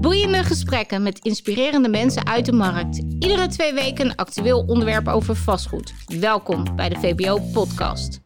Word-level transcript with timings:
Boeiende 0.00 0.44
gesprekken 0.44 1.02
met 1.02 1.18
inspirerende 1.18 1.88
mensen 1.88 2.26
uit 2.26 2.46
de 2.46 2.52
markt. 2.52 2.96
Iedere 2.96 3.46
twee 3.46 3.74
weken 3.74 4.06
een 4.06 4.16
actueel 4.16 4.64
onderwerp 4.66 5.08
over 5.08 5.36
vastgoed. 5.36 5.94
Welkom 6.06 6.76
bij 6.76 6.88
de 6.88 6.98
VBO-podcast. 6.98 8.20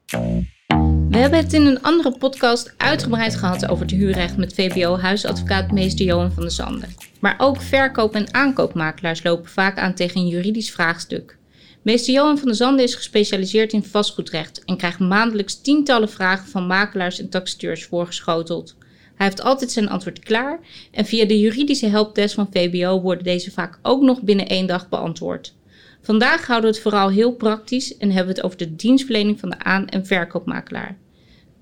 We 1.08 1.18
hebben 1.18 1.38
het 1.38 1.52
in 1.52 1.66
een 1.66 1.82
andere 1.82 2.18
podcast 2.18 2.74
uitgebreid 2.76 3.36
gehad 3.36 3.68
over 3.68 3.84
het 3.84 3.94
huurrecht 3.94 4.36
met 4.36 4.54
VBO-huisadvocaat 4.54 5.70
meester 5.70 6.04
Johan 6.06 6.32
van 6.32 6.42
der 6.42 6.52
Zanden. 6.52 6.94
Maar 7.20 7.34
ook 7.38 7.62
verkoop- 7.62 8.14
en 8.14 8.34
aankoopmakelaars 8.34 9.22
lopen 9.22 9.50
vaak 9.50 9.78
aan 9.78 9.94
tegen 9.94 10.20
een 10.20 10.28
juridisch 10.28 10.70
vraagstuk. 10.70 11.38
Meester 11.82 12.14
Johan 12.14 12.38
van 12.38 12.46
der 12.46 12.56
Zanden 12.56 12.84
is 12.84 12.94
gespecialiseerd 12.94 13.72
in 13.72 13.84
vastgoedrecht 13.84 14.64
en 14.64 14.76
krijgt 14.76 14.98
maandelijks 14.98 15.60
tientallen 15.60 16.10
vragen 16.10 16.48
van 16.48 16.66
makelaars 16.66 17.20
en 17.20 17.28
taxateurs 17.28 17.84
voorgeschoteld. 17.84 18.76
Hij 19.22 19.30
heeft 19.30 19.42
altijd 19.42 19.70
zijn 19.70 19.88
antwoord 19.88 20.18
klaar 20.18 20.58
en 20.90 21.04
via 21.04 21.24
de 21.24 21.38
juridische 21.38 21.86
helpdesk 21.86 22.34
van 22.34 22.48
VBO 22.52 23.00
worden 23.00 23.24
deze 23.24 23.50
vaak 23.50 23.78
ook 23.82 24.02
nog 24.02 24.22
binnen 24.22 24.48
één 24.48 24.66
dag 24.66 24.88
beantwoord. 24.88 25.54
Vandaag 26.00 26.46
houden 26.46 26.70
we 26.70 26.76
het 26.76 26.84
vooral 26.84 27.10
heel 27.10 27.32
praktisch 27.32 27.96
en 27.96 28.10
hebben 28.10 28.34
we 28.34 28.40
het 28.40 28.42
over 28.42 28.58
de 28.58 28.76
dienstverlening 28.76 29.40
van 29.40 29.50
de 29.50 29.58
aan- 29.58 29.88
en 29.88 30.06
verkoopmakelaar. 30.06 30.96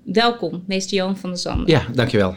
Welkom, 0.03 0.63
meester 0.67 0.97
Johan 0.97 1.17
van 1.17 1.29
der 1.29 1.39
Zanden. 1.39 1.67
Ja, 1.67 1.85
dankjewel. 1.93 2.35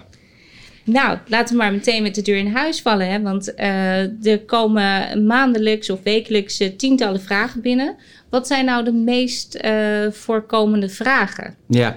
Nou, 0.85 1.19
laten 1.27 1.57
we 1.57 1.63
maar 1.63 1.73
meteen 1.73 2.03
met 2.03 2.15
de 2.15 2.23
deur 2.23 2.37
in 2.37 2.53
huis 2.53 2.83
vallen. 2.83 3.11
Hè? 3.11 3.23
Want 3.23 3.53
uh, 3.57 4.27
er 4.27 4.41
komen 4.47 5.27
maandelijks 5.27 5.91
of 5.91 6.03
wekelijks 6.03 6.61
uh, 6.61 6.69
tientallen 6.77 7.21
vragen 7.21 7.61
binnen. 7.61 7.97
Wat 8.31 8.47
zijn 8.47 8.65
nou 8.65 8.85
de 8.85 8.93
meest 8.93 9.59
uh, 9.65 10.11
voorkomende 10.11 10.89
vragen? 10.89 11.55
Ja, 11.69 11.97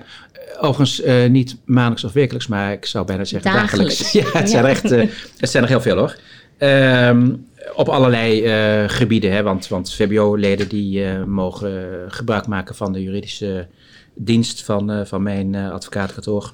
overigens 0.59 1.01
niet 1.29 1.57
maandelijks 1.65 2.03
of 2.03 2.13
wekelijks, 2.13 2.47
maar 2.47 2.71
ik 2.71 2.85
zou 2.85 3.05
bijna 3.05 3.23
zeggen 3.23 3.51
dagelijks. 3.51 3.97
dagelijks. 3.97 4.31
Ja, 4.33 4.39
het, 4.39 4.49
Zijn 4.49 4.65
echt, 4.65 4.89
het 5.37 5.49
zijn 5.49 5.63
er 5.63 5.69
heel 5.69 5.81
veel 5.81 5.97
hoor. 5.97 6.15
Um, 6.59 7.45
op 7.73 7.89
allerlei 7.89 8.43
gebieden, 8.89 9.31
hè? 9.31 9.43
want, 9.43 9.67
want 9.67 9.93
VBO-leden 9.93 10.69
die 10.69 11.07
mogen 11.25 12.05
gebruik 12.07 12.47
maken 12.47 12.75
van 12.75 12.93
de 12.93 13.03
juridische 13.03 13.67
dienst 14.15 14.63
van, 14.63 15.07
van 15.07 15.23
mijn 15.23 15.55
advocatenkantoor. 15.55 16.53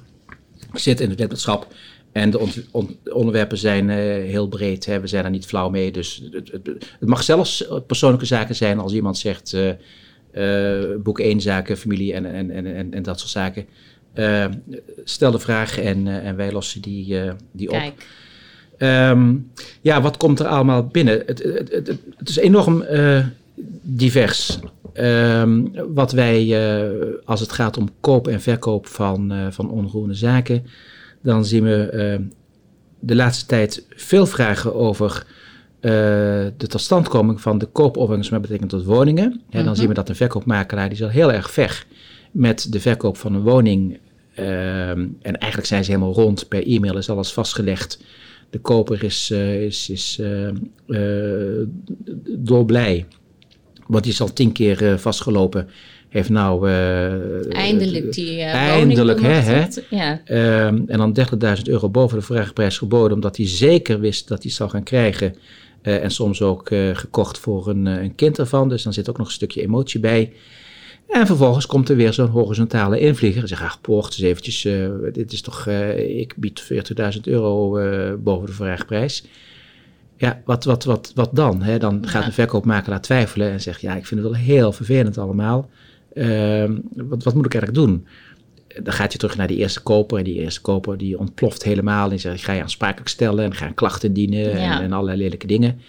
Ik 0.72 0.78
zit 0.78 1.00
in 1.00 1.10
het 1.10 1.18
lidmaatschap 1.18 1.66
en 2.12 2.30
de 2.30 2.50
onderwerpen 3.12 3.58
zijn 3.58 3.88
heel 3.88 4.48
breed. 4.48 4.86
Hè. 4.86 5.00
We 5.00 5.06
zijn 5.06 5.24
er 5.24 5.30
niet 5.30 5.46
flauw 5.46 5.70
mee. 5.70 5.92
Dus 5.92 6.22
het, 6.32 6.52
het, 6.52 6.66
het 7.00 7.08
mag 7.08 7.22
zelfs 7.22 7.68
persoonlijke 7.86 8.26
zaken 8.26 8.54
zijn 8.54 8.78
als 8.78 8.92
iemand 8.92 9.18
zegt 9.18 9.56
uh, 10.34 10.84
boek 11.02 11.18
één 11.18 11.40
zaken, 11.40 11.76
familie 11.76 12.12
en, 12.12 12.24
en, 12.24 12.50
en, 12.50 12.92
en, 12.92 13.02
dat 13.02 13.18
soort 13.18 13.30
zaken. 13.30 13.66
Stel 15.04 15.30
de 15.30 15.38
vraag 15.38 15.78
en, 15.78 16.22
en 16.22 16.36
wij 16.36 16.52
lossen 16.52 16.82
die, 16.82 17.18
die 17.52 17.68
op. 17.68 17.74
Kijk. 17.74 18.06
Um, 19.10 19.50
ja, 19.80 20.00
wat 20.00 20.16
komt 20.16 20.40
er 20.40 20.46
allemaal 20.46 20.86
binnen? 20.86 21.22
Het, 21.26 21.42
het 22.16 22.28
is 22.28 22.36
enorm 22.36 22.84
divers. 23.82 24.58
Um, 24.94 25.72
wat 25.94 26.12
wij, 26.12 26.58
als 27.24 27.40
het 27.40 27.52
gaat 27.52 27.76
om 27.76 27.88
koop 28.00 28.28
en 28.28 28.40
verkoop 28.40 28.86
van, 28.86 29.32
van 29.50 29.70
onroerende 29.70 30.14
zaken 30.14 30.66
dan 31.20 31.44
zien 31.44 31.64
we 31.64 32.20
de 33.06 33.14
laatste 33.14 33.46
tijd 33.46 33.86
veel 33.88 34.26
vragen 34.26 34.74
over 34.74 35.26
uh, 35.80 35.90
de 36.56 36.66
totstandkoming 36.68 37.40
van 37.40 37.58
de 37.58 37.66
koopovereenkomst 37.66 38.30
met 38.30 38.40
betrekking 38.40 38.70
tot 38.70 38.84
woningen. 38.84 39.28
Mm 39.28 39.40
-hmm. 39.50 39.64
dan 39.64 39.76
zien 39.76 39.88
we 39.88 39.94
dat 39.94 40.08
een 40.08 40.16
verkoopmakelaar 40.16 40.88
die 40.88 40.98
is 40.98 41.02
al 41.02 41.08
heel 41.08 41.32
erg 41.32 41.50
ver 41.50 41.86
met 42.34 42.72
de 42.72 42.80
verkoop 42.80 43.16
van 43.16 43.34
een 43.34 43.42
woning. 43.42 43.98
Uh, 44.38 44.90
en 44.90 45.18
eigenlijk 45.22 45.66
zijn 45.66 45.84
ze 45.84 45.90
helemaal 45.90 46.14
rond. 46.14 46.48
Per 46.48 46.66
e-mail 46.66 46.96
is 46.96 47.10
alles 47.10 47.32
vastgelegd. 47.32 48.02
De 48.50 48.58
koper 48.58 49.04
is, 49.04 49.30
is, 49.30 49.90
is 49.90 50.20
dolblij. 52.38 53.06
Want 53.86 54.02
die 54.02 54.12
is 54.12 54.20
al 54.20 54.32
tien 54.32 54.52
keer 54.52 54.98
vastgelopen 54.98 55.68
heeft 56.14 56.28
nou... 56.28 56.68
Uh, 56.68 57.54
eindelijk 57.54 58.12
die 58.12 58.36
uh, 58.36 58.54
Eindelijk, 58.54 59.20
hè. 59.20 59.28
hè? 59.28 59.66
Ja. 59.90 60.20
Uh, 60.26 60.66
en 60.66 60.86
dan 60.86 61.18
30.000 61.56 61.62
euro 61.62 61.88
boven 61.88 62.18
de 62.18 62.24
vraagprijs 62.24 62.78
geboden... 62.78 63.12
omdat 63.12 63.36
hij 63.36 63.48
zeker 63.48 64.00
wist 64.00 64.28
dat 64.28 64.42
hij 64.42 64.52
zou 64.52 64.70
gaan 64.70 64.82
krijgen. 64.82 65.34
En 65.82 66.10
soms 66.10 66.42
ook 66.42 66.70
gekocht 66.92 67.38
voor 67.38 67.68
een, 67.68 67.86
een 67.86 68.14
kind 68.14 68.38
ervan. 68.38 68.68
Dus 68.68 68.82
dan 68.82 68.92
zit 68.92 69.10
ook 69.10 69.18
nog 69.18 69.26
een 69.26 69.32
stukje 69.32 69.62
emotie 69.62 70.00
bij. 70.00 70.32
En 71.08 71.26
vervolgens 71.26 71.66
komt 71.66 71.88
er 71.88 71.96
weer 71.96 72.12
zo'n 72.12 72.28
horizontale 72.28 72.98
invlieger. 72.98 73.42
En 73.42 73.48
zegt, 73.48 73.62
ach, 73.62 73.80
poort 73.80 74.04
eens 74.04 74.20
eventjes... 74.20 74.62
dit 75.12 75.32
is 75.32 75.40
toch... 75.40 75.66
ik 75.96 76.34
bied 76.36 76.62
40.000 77.14 77.20
euro 77.24 77.70
boven 78.18 78.46
de 78.46 78.52
vraagprijs. 78.52 79.24
Ja, 80.16 80.42
wat, 80.44 80.64
wat, 80.64 80.84
wat, 80.84 81.12
wat 81.14 81.30
dan? 81.32 81.62
Hè? 81.62 81.78
Dan 81.78 82.08
gaat 82.08 82.26
een 82.26 82.32
verkoopmakelaar 82.32 83.00
twijfelen 83.00 83.50
en 83.50 83.60
zegt... 83.60 83.80
ja, 83.80 83.94
ik 83.94 84.06
vind 84.06 84.20
het 84.20 84.30
wel 84.30 84.40
heel 84.40 84.72
vervelend 84.72 85.18
allemaal... 85.18 85.70
Uh, 86.14 86.70
wat, 86.94 87.22
wat, 87.22 87.34
moet 87.34 87.46
ik 87.46 87.54
eigenlijk 87.54 87.86
doen? 87.86 88.06
Dan 88.82 88.92
gaat 88.92 89.12
je 89.12 89.18
terug 89.18 89.36
naar 89.36 89.46
die 89.46 89.56
eerste 89.56 89.80
koper. 89.80 90.18
En 90.18 90.24
die 90.24 90.40
eerste 90.40 90.60
koper 90.60 90.98
die 90.98 91.18
ontploft 91.18 91.62
helemaal. 91.62 92.10
En 92.10 92.20
zegt, 92.20 92.36
ik 92.36 92.44
ga 92.44 92.52
je 92.52 92.62
aansprakelijk 92.62 93.08
stellen. 93.08 93.44
En 93.44 93.54
ga 93.54 93.66
een 93.66 93.74
klachten 93.74 94.12
dienen. 94.12 94.38
Ja. 94.38 94.76
En, 94.76 94.82
en, 94.82 94.92
allerlei 94.92 95.18
lelijke 95.18 95.46
dingen. 95.46 95.80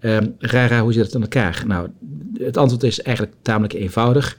Um, 0.00 0.34
Rara, 0.38 0.80
hoe 0.80 0.92
zit 0.92 1.04
het 1.04 1.14
aan 1.14 1.22
elkaar? 1.22 1.64
Nou, 1.66 1.88
het 2.38 2.56
antwoord 2.56 2.82
is 2.82 3.02
eigenlijk 3.02 3.36
tamelijk 3.42 3.72
eenvoudig. 3.72 4.38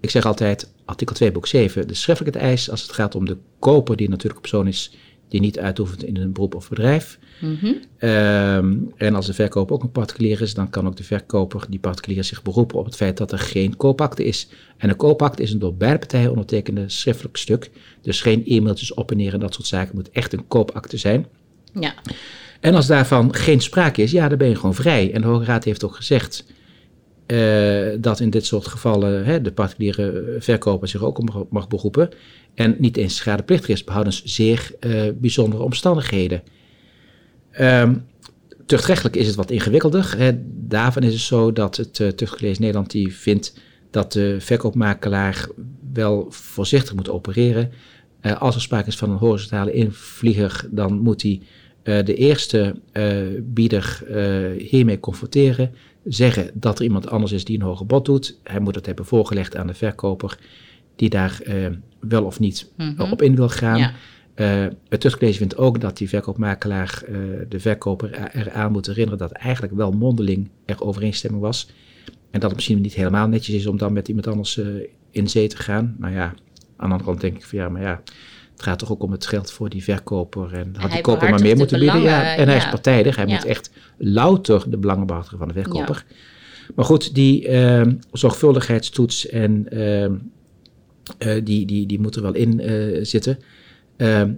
Ik 0.00 0.10
zeg 0.10 0.26
altijd, 0.26 0.72
artikel 0.84 1.14
2 1.14 1.32
boek 1.32 1.46
7, 1.46 1.88
de 1.88 1.94
schriftelijke 1.94 2.38
eis 2.38 2.70
als 2.70 2.82
het 2.82 2.92
gaat 2.92 3.14
om 3.14 3.24
de 3.24 3.36
koper 3.58 3.96
die 3.96 4.08
natuurlijk 4.08 4.40
persoon 4.40 4.66
is 4.66 4.92
die 5.28 5.40
niet 5.40 5.58
uitoefent 5.58 6.04
in 6.04 6.16
een 6.16 6.32
beroep 6.32 6.54
of 6.54 6.68
bedrijf. 6.68 7.18
Mm 7.40 7.58
-hmm. 7.60 8.08
um, 8.08 8.92
en 8.96 9.14
als 9.14 9.26
de 9.26 9.34
verkoper 9.34 9.74
ook 9.74 9.82
een 9.82 9.90
particulier 9.90 10.40
is, 10.40 10.54
dan 10.54 10.70
kan 10.70 10.86
ook 10.86 10.96
de 10.96 11.04
verkoper, 11.04 11.66
die 11.68 11.78
particulier, 11.78 12.24
zich 12.24 12.42
beroepen 12.42 12.78
op 12.78 12.84
het 12.84 12.96
feit 12.96 13.16
dat 13.16 13.32
er 13.32 13.38
geen 13.38 13.76
koopakte 13.76 14.24
is. 14.24 14.48
En 14.76 14.88
een 14.88 14.96
koopakte 14.96 15.42
is 15.42 15.52
een 15.52 15.58
door 15.58 15.74
beide 15.74 15.98
partijen 15.98 16.30
ondertekende 16.30 16.88
schriftelijk 16.88 17.36
stuk. 17.36 17.70
Dus 18.02 18.20
geen 18.20 18.42
e-mailtjes 18.46 18.94
op 18.94 19.10
en 19.10 19.16
neer 19.16 19.32
en 19.32 19.40
dat 19.40 19.54
soort 19.54 19.66
zaken. 19.66 19.86
Het 19.86 19.96
moet 19.96 20.10
echt 20.10 20.32
een 20.32 20.48
koopakte 20.48 20.96
zijn. 20.96 21.26
Ja. 21.80 21.94
En 22.60 22.74
als 22.74 22.86
daarvan 22.86 23.34
geen 23.34 23.60
sprake 23.60 24.02
is, 24.02 24.10
ja, 24.10 24.28
dan 24.28 24.38
ben 24.38 24.48
je 24.48 24.54
gewoon 24.54 24.74
vrij. 24.74 25.12
En 25.12 25.20
de 25.20 25.26
Hoge 25.26 25.44
Raad 25.44 25.64
heeft 25.64 25.84
ook 25.84 25.96
gezegd 25.96 26.44
uh, 27.32 27.88
dat 28.00 28.20
in 28.20 28.30
dit 28.30 28.46
soort 28.46 28.66
gevallen 28.66 29.24
hè, 29.24 29.40
de 29.40 29.52
particuliere 29.52 30.36
verkoper 30.38 30.88
zich 30.88 31.02
ook 31.02 31.46
mag, 31.50 31.68
beroepen. 31.68 32.08
En 32.54 32.76
niet 32.78 32.96
eens 32.96 33.16
schadeplichtig 33.16 33.68
is, 33.68 33.84
behoudens 33.84 34.24
zeer 34.24 34.70
uh, 34.80 35.02
bijzondere 35.14 35.62
omstandigheden. 35.62 36.42
Um, 37.60 38.06
tuchtrechtelijk 38.66 39.16
is 39.16 39.26
het 39.26 39.36
wat 39.36 39.50
ingewikkelder. 39.50 40.34
Daarvan 40.50 41.02
is 41.02 41.12
het 41.12 41.22
zo 41.22 41.52
dat 41.52 41.76
het 41.76 41.98
uh, 41.98 42.52
Nederland 42.58 42.90
die 42.90 43.14
vindt 43.14 43.60
dat 43.90 44.12
de 44.12 44.36
verkoopmakelaar 44.38 45.48
wel 45.92 46.26
voorzichtig 46.30 46.94
moet 46.94 47.10
opereren. 47.10 47.70
Als 48.38 48.54
er 48.54 48.60
sprake 48.60 48.88
is 48.88 48.96
van 48.96 49.10
een 49.10 49.16
horizontale 49.16 49.72
invlieger, 49.72 50.68
dan 50.70 50.98
moet 50.98 51.22
hij 51.22 51.42
de 52.02 52.14
eerste 52.14 52.74
bieder 53.42 54.02
hiermee 54.58 55.00
confronteren. 55.00 55.74
Zeggen 56.08 56.50
dat 56.54 56.78
er 56.78 56.84
iemand 56.84 57.10
anders 57.10 57.32
is 57.32 57.44
die 57.44 57.56
een 57.58 57.64
hoger 57.64 57.86
bod 57.86 58.04
doet. 58.04 58.38
Hij 58.42 58.60
moet 58.60 58.74
het 58.74 58.86
hebben 58.86 59.04
voorgelegd 59.04 59.56
aan 59.56 59.66
de 59.66 59.74
verkoper 59.74 60.38
die 60.96 61.08
daar 61.08 61.42
wel 62.00 62.24
of 62.24 62.40
niet 62.40 62.70
mm 62.76 62.94
-hmm. 62.96 63.12
op 63.12 63.22
in 63.22 63.36
wil 63.36 63.48
gaan. 63.48 63.78
Ja. 63.78 63.92
Uh, 64.36 64.66
het 64.88 65.00
Tuchtcollege 65.00 65.38
vindt 65.38 65.56
ook 65.56 65.80
dat 65.80 65.96
die 65.96 66.08
verkoopmakelaar 66.08 67.02
uh, 67.08 67.16
de 67.48 67.60
verkoper 67.60 68.30
eraan 68.32 68.72
moet 68.72 68.86
herinneren 68.86 69.18
dat 69.18 69.32
eigenlijk 69.32 69.74
wel 69.74 69.90
mondeling 69.92 70.50
er 70.64 70.82
overeenstemming 70.82 71.42
was. 71.42 71.70
En 72.30 72.40
dat 72.40 72.42
het 72.42 72.54
misschien 72.54 72.80
niet 72.80 72.94
helemaal 72.94 73.28
netjes 73.28 73.54
is 73.54 73.66
om 73.66 73.78
dan 73.78 73.92
met 73.92 74.08
iemand 74.08 74.26
anders 74.26 74.60
in 75.10 75.28
zee 75.28 75.48
te 75.48 75.56
gaan. 75.56 75.96
Nou 75.98 76.12
ja, 76.12 76.24
aan 76.24 76.34
de 76.76 76.82
andere 76.82 77.04
kant 77.04 77.20
denk 77.20 77.36
ik 77.36 77.44
van 77.44 77.58
ja, 77.58 77.68
maar 77.68 77.82
ja, 77.82 78.02
het 78.58 78.66
gaat 78.66 78.78
toch 78.78 78.90
ook 78.92 79.02
om 79.02 79.12
het 79.12 79.26
geld 79.26 79.50
voor 79.50 79.68
die 79.68 79.84
verkoper. 79.84 80.52
En 80.54 80.74
had 80.78 80.90
die 80.90 81.00
koper 81.00 81.30
maar 81.30 81.40
meer 81.40 81.56
moeten 81.56 81.78
belangen, 81.78 82.02
bieden. 82.02 82.18
Ja, 82.20 82.36
en 82.36 82.48
hij 82.48 82.56
is 82.56 82.68
partijdig. 82.68 83.16
Hij 83.16 83.26
Ja. 83.26 83.34
moet 83.34 83.44
echt 83.44 83.70
louter 83.98 84.64
de 84.70 84.76
belangen 84.78 85.06
behartigen 85.06 85.38
van 85.38 85.48
de 85.48 85.54
verkoper. 85.54 86.04
Maar 86.74 86.84
goed, 86.84 87.14
die 87.14 87.48
ehm, 87.48 87.94
zorgvuldigheidstoets 88.12 89.28
en 89.28 89.68
ehm, 89.68 90.14
eh, 91.18 91.44
die, 91.44 91.66
die, 91.66 91.86
die 91.86 92.00
moet 92.00 92.16
er 92.16 92.22
wel 92.22 92.34
in 92.34 92.60
eh, 92.60 93.04
zitten. 93.04 93.38
Ehm, 93.96 94.32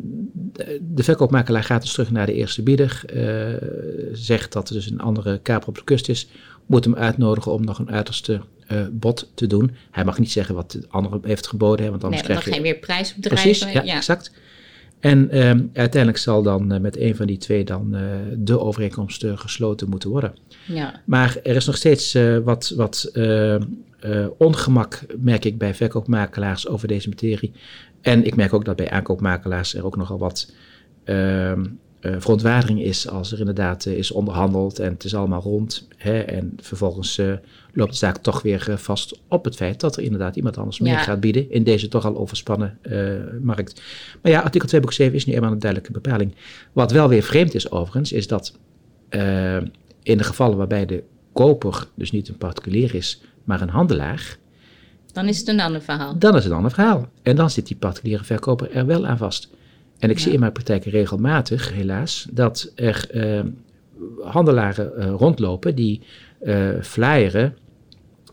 de 0.81 1.02
verkoopmakelaar 1.02 1.64
gaat 1.64 1.82
dus 1.82 1.93
terug 1.93 2.11
naar 2.11 2.26
de 2.26 2.34
eerste 2.34 2.62
bieder. 2.62 3.02
eh, 3.06 3.69
zegt 4.12 4.52
dat 4.52 4.69
er 4.69 4.75
dus 4.75 4.90
een 4.90 5.00
andere 5.00 5.38
kaper 5.43 5.69
op 5.69 5.75
de 5.75 5.84
kust 5.84 6.08
is. 6.08 6.28
Moet 6.70 6.84
hem 6.84 6.94
uitnodigen 6.94 7.52
om 7.52 7.64
nog 7.64 7.78
een 7.78 7.90
uiterste 7.90 8.40
eh, 8.67 8.82
bod 8.90 9.31
te 9.34 9.46
doen. 9.46 9.70
Hij 9.90 10.05
mag 10.05 10.19
niet 10.19 10.31
zeggen 10.31 10.55
wat 10.55 10.70
de 10.70 10.84
andere 10.88 11.19
heeft 11.22 11.46
geboden. 11.46 11.84
Hè, 11.84 11.90
want 11.90 12.02
Nee, 12.02 12.11
anders 12.11 12.28
want 12.28 12.34
dan 12.34 12.52
krijg 12.52 12.56
je... 12.56 12.69
je 12.69 12.72
weer 12.72 12.81
prijsopdrijven. 12.87 13.50
Precies, 13.50 13.72
ja, 13.72 13.96
exact. 13.96 14.32
En 15.00 15.31
ehm, 15.31 15.62
uiteindelijk 15.72 16.22
zal 16.22 16.43
dan 16.43 16.72
eh, 16.72 16.81
met 16.81 16.96
een 16.96 17.17
van 17.17 17.26
die 17.26 17.38
twee 17.38 17.64
dan 17.64 17.94
eh, 17.94 18.02
de 18.37 18.61
overeenkomst 18.61 19.25
gesloten 19.34 19.88
moeten 19.88 20.11
worden. 20.11 20.34
ja. 20.67 21.00
Maar 21.05 21.37
er 21.43 21.56
is 21.56 21.67
nog 21.67 21.76
steeds 21.76 22.17
wat, 22.44 22.73
wat 22.76 23.12
ongemak, 24.38 25.00
merk 25.19 25.44
ik, 25.44 25.58
bij 25.58 25.75
verkoopmakelaars 25.75 26.69
over 26.69 26.88
deze 26.88 27.08
materie. 27.08 27.52
En 28.00 28.25
ik 28.25 28.37
merk 28.37 28.52
ook 28.52 28.64
dat 28.64 28.76
bij 28.76 28.90
aankoopmakelaars 28.90 29.75
er 29.75 29.84
ook 29.84 29.96
nogal 29.96 30.19
wat 30.19 30.52
ehm, 31.05 31.64
uh, 32.00 32.14
verontwaardiging 32.19 32.82
is 32.82 33.08
als 33.08 33.32
er 33.32 33.38
inderdaad 33.38 33.87
is 33.87 34.11
onderhandeld 34.11 34.79
en 34.79 34.93
het 34.93 35.05
is 35.05 35.14
allemaal 35.14 35.41
rond. 35.41 35.88
Hè, 35.97 36.19
en 36.19 36.52
vervolgens 36.61 37.20
loopt 37.73 37.91
de 37.91 37.97
zaak 37.97 38.17
toch 38.17 38.43
weer 38.43 38.75
vast 38.76 39.20
op 39.29 39.44
het 39.44 39.56
feit 39.56 39.81
dat 39.81 39.97
er 39.97 40.02
inderdaad 40.02 40.37
iemand 40.37 40.58
anders 40.58 40.81
meer 40.81 40.99
gaat 40.99 41.20
bieden 41.20 41.50
in 41.50 41.64
deze 41.64 41.88
toch 41.88 42.05
al 42.05 42.17
overspannen 42.17 42.79
markt. 43.43 43.82
Maar 44.23 44.32
ja, 44.32 44.41
artikel 44.41 44.69
2 44.69 44.81
boek 44.81 44.93
7 44.93 45.14
is 45.14 45.26
nu 45.26 45.35
eenmaal 45.35 45.52
een 45.52 45.58
duidelijke 45.58 45.93
bepaling. 45.93 46.35
Wat 46.73 46.93
wel 46.93 47.08
weer 47.08 47.23
vreemd 47.23 47.55
is 47.55 47.70
overigens, 47.70 48.12
is 48.12 48.26
dat 48.26 48.58
in 50.02 50.19
de 50.19 50.25
gevallen 50.25 50.56
waarbij 50.56 50.87
de 50.87 51.02
koper 51.32 51.87
dus 51.94 52.11
niet 52.11 52.29
een 52.29 52.37
particulier 52.37 52.94
is, 52.94 53.23
maar 53.44 53.61
een 53.61 53.69
handelaar. 53.69 54.38
Dan 55.12 55.29
is 55.29 55.38
het 55.38 55.49
een 55.49 55.61
ander 55.61 55.82
verhaal. 55.82 56.19
Dan 56.19 56.37
is 56.37 56.43
het 56.43 56.50
een 56.50 56.56
ander 56.56 56.73
verhaal. 56.73 57.08
En 57.23 57.37
dan 57.37 57.50
zit 57.50 57.67
die 57.67 57.76
particuliere 57.76 58.25
verkoper 58.25 58.70
er 58.70 58.87
wel 58.87 59.06
aan 59.06 59.19
vast. 59.19 59.49
En 60.00 60.11
ik 60.11 60.19
zie 60.19 60.32
in 60.32 60.41
mijn 60.41 60.52
praktijk 60.52 60.85
regelmatig, 60.85 61.73
helaas, 61.73 62.26
dat 62.31 62.73
er 62.75 63.08
uh, 63.14 63.41
handelaren 64.23 64.93
uh, 64.99 65.05
rondlopen 65.05 65.75
die 65.75 66.00
uh, 66.43 66.69
flyeren. 66.82 67.56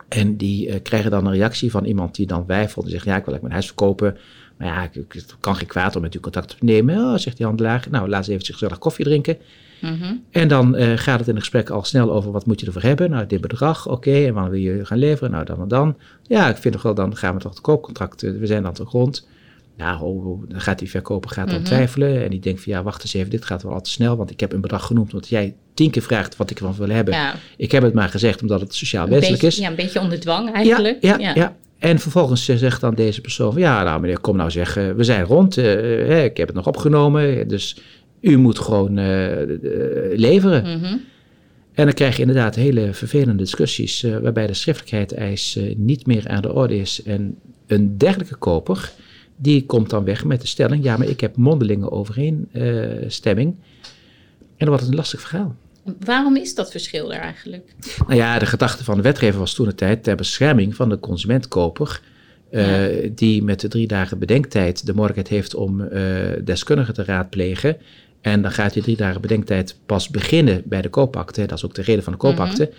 En 0.08 0.38
die 0.38 0.80
krijgen 0.80 1.12
dan 1.12 1.26
een 1.26 1.34
reactie 1.34 1.72
van 1.72 1.86
iemand 1.86 2.16
die 2.16 2.28
dan 2.28 2.46
wijfelt 2.46 2.86
en 2.86 2.92
zegt: 2.92 3.06
Ja, 3.06 3.16
ik 3.16 3.26
wil 3.26 3.38
mijn 3.42 3.52
huis 3.52 3.66
verkopen. 3.66 4.18
Maar 4.58 4.68
ja, 4.68 4.90
ik, 4.92 5.26
kan 5.40 5.56
geen 5.56 5.68
kwaad 5.68 5.96
om 5.96 6.02
met 6.02 6.16
u 6.16 6.20
contact 6.20 6.52
op 6.52 6.60
te 6.60 6.66
nemen. 6.66 6.98
Oh, 6.98 7.18
zegt 7.18 7.38
die 7.38 7.46
handelaar. 7.46 7.88
Nou, 7.92 8.10
laat 8.10 8.20
eens 8.20 8.28
even 8.28 8.54
gezellig 8.54 8.78
koffie 8.78 9.06
drinken. 9.06 9.38
Mhm. 9.82 10.16
En 10.32 10.48
dan 10.48 10.76
uh, 10.76 10.94
gaat 10.96 11.20
het 11.20 11.28
in 11.28 11.34
een 11.34 11.40
gesprek 11.40 11.70
al 11.70 11.84
snel 11.84 12.14
over 12.14 12.32
wat 12.32 12.46
moet 12.46 12.60
je 12.60 12.66
ervoor 12.66 12.82
hebben. 12.82 13.10
Nou, 13.10 13.28
dit 13.28 13.42
bedrag, 13.42 13.88
oké. 13.88 14.26
en 14.26 14.34
wanneer 14.34 14.52
wil 14.52 14.60
je 14.60 14.86
gaan 14.86 14.98
leveren? 14.98 15.32
Nou, 15.32 15.46
dan 15.46 15.62
en 15.62 15.68
dan. 15.68 15.98
Ja, 16.28 16.50
ik 16.50 16.58
vind 16.58 16.74
nog 16.74 16.84
wel, 16.84 16.94
dan 16.94 17.16
gaan 17.16 17.34
we 17.34 17.40
toch 17.40 17.52
het 17.52 17.62
koopcontract. 17.62 18.22
we 18.22 18.46
zijn 18.46 18.64
dan 18.64 18.74
toch 18.74 18.92
rond. 18.92 19.28
Nou, 19.78 20.40
dan 20.48 20.62
gaat 20.62 20.80
die 20.80 20.90
verkoper 20.90 21.30
gaat 21.30 21.48
dan 21.48 21.56
mhm. 21.56 21.66
twijfelen. 21.66 22.24
En 22.24 22.30
die 22.30 22.40
denkt 22.40 22.62
van 22.62 22.74
ja, 22.74 22.84
wacht 22.84 23.02
eens 23.02 23.14
even, 23.14 23.30
dit 23.30 23.46
gaat 23.46 23.64
wel 23.64 23.74
al 23.74 23.82
te 23.82 23.90
snel. 23.90 24.18
Want 24.18 24.32
ik 24.32 24.40
heb 24.40 24.54
een 24.54 24.62
bedrag 24.62 24.86
genoemd 24.86 25.14
omdat 25.14 25.30
jij 25.30 25.56
tien 25.74 25.90
keer 25.90 26.02
vraagt 26.02 26.36
wat 26.36 26.50
ik 26.50 26.60
ervan 26.60 26.76
wil 26.78 26.90
hebben. 26.96 27.14
Ja. 27.14 27.36
Ik 27.58 27.72
heb 27.72 27.84
het 27.84 27.94
maar 27.94 28.10
gezegd 28.10 28.42
omdat 28.42 28.62
het 28.62 28.76
sociaal 28.76 29.08
wenselijk 29.08 29.44
is. 29.44 29.58
Ja, 29.58 29.70
een 29.70 29.76
beetje 29.76 30.00
onder 30.00 30.20
dwang 30.20 30.54
eigenlijk. 30.54 30.98
Ja, 31.02 31.18
ja, 31.18 31.36
ja. 31.36 31.56
En 31.80 32.00
vervolgens 32.00 32.46
zegt 32.46 32.82
dan 32.82 32.96
deze 32.96 33.22
persoon 33.22 33.52
van 33.52 33.62
ja, 33.62 33.84
nou 33.84 34.02
meneer, 34.02 34.20
kom 34.20 34.36
nou 34.36 34.52
zeggen, 34.52 34.96
we 34.96 35.04
zijn 35.04 35.24
rond. 35.24 35.58
Uh, 35.58 36.24
ik 36.24 36.38
heb 36.38 36.48
het 36.48 36.56
nog 36.56 36.68
opgenomen. 36.68 37.48
Dus 37.48 37.82
u 38.22 38.38
moet 38.38 38.60
gewoon 38.60 38.98
uh, 38.98 39.32
leveren. 40.16 40.80
Mhm. 40.80 40.98
En 41.74 41.86
dan 41.86 41.94
krijg 41.94 42.16
je 42.16 42.22
inderdaad 42.22 42.56
hele 42.56 42.94
vervelende 42.94 43.36
discussies 43.36 44.04
uh, 44.04 44.18
waarbij 44.18 44.48
de 44.48 44.54
schriftelijkheid-eis 44.54 45.60
niet 45.76 46.06
meer 46.06 46.28
aan 46.28 46.42
de 46.42 46.54
orde 46.54 46.78
is. 46.78 47.04
En 47.04 47.38
een 47.68 47.98
dergelijke 47.98 48.36
koper, 48.36 48.92
die 49.38 49.66
komt 49.66 49.90
dan 49.90 50.04
weg 50.04 50.26
met 50.26 50.42
de 50.42 50.48
stelling, 50.48 50.84
ja, 50.84 50.98
maar 50.98 51.08
ik 51.08 51.22
heb 51.22 51.36
mondelinge 51.36 51.92
overeenstemming. 51.92 53.56
en 54.40 54.58
dan 54.58 54.68
wordt 54.68 54.82
het 54.82 54.92
een 54.92 54.98
lastig 54.98 55.22
verhaal. 55.22 55.56
Waarom 56.00 56.36
is 56.36 56.56
dat 56.56 56.72
verschil 56.72 57.14
er 57.14 57.20
eigenlijk? 57.20 57.76
Nou 58.08 58.20
ja, 58.20 58.40
de 58.40 58.46
gedachte 58.46 58.84
van 58.84 58.96
de 58.96 59.02
wetgever 59.02 59.40
was 59.40 59.54
toen 59.54 59.66
de 59.66 59.76
tijd 59.76 60.04
ter 60.04 60.16
bescherming 60.16 60.76
van 60.76 60.90
de 60.90 61.00
consumentkoper. 61.00 62.02
Uh, 62.52 63.10
die 63.12 63.44
met 63.44 63.60
de 63.60 63.68
drie 63.68 63.88
dagen 63.88 64.20
bedenktijd 64.20 64.86
de 64.86 64.94
mogelijkheid 64.94 65.28
heeft 65.28 65.56
om 65.56 65.82
uh, 65.82 65.90
deskundigen 66.44 66.94
te 66.94 67.04
raadplegen. 67.04 67.78
En 68.22 68.42
dan 68.42 68.52
gaat 68.52 68.74
die 68.74 68.84
drie 68.84 68.96
dagen 68.96 69.22
bedenktijd 69.22 69.76
pas 69.86 70.10
beginnen 70.10 70.62
bij 70.66 70.82
de 70.82 70.90
koopakte. 70.90 71.46
Dat 71.46 71.58
is 71.58 71.66
ook 71.66 71.76
de 71.76 71.82
reden 71.82 72.04
van 72.04 72.14
de 72.14 72.20
koopakte. 72.20 72.64
Mhm. 72.64 72.76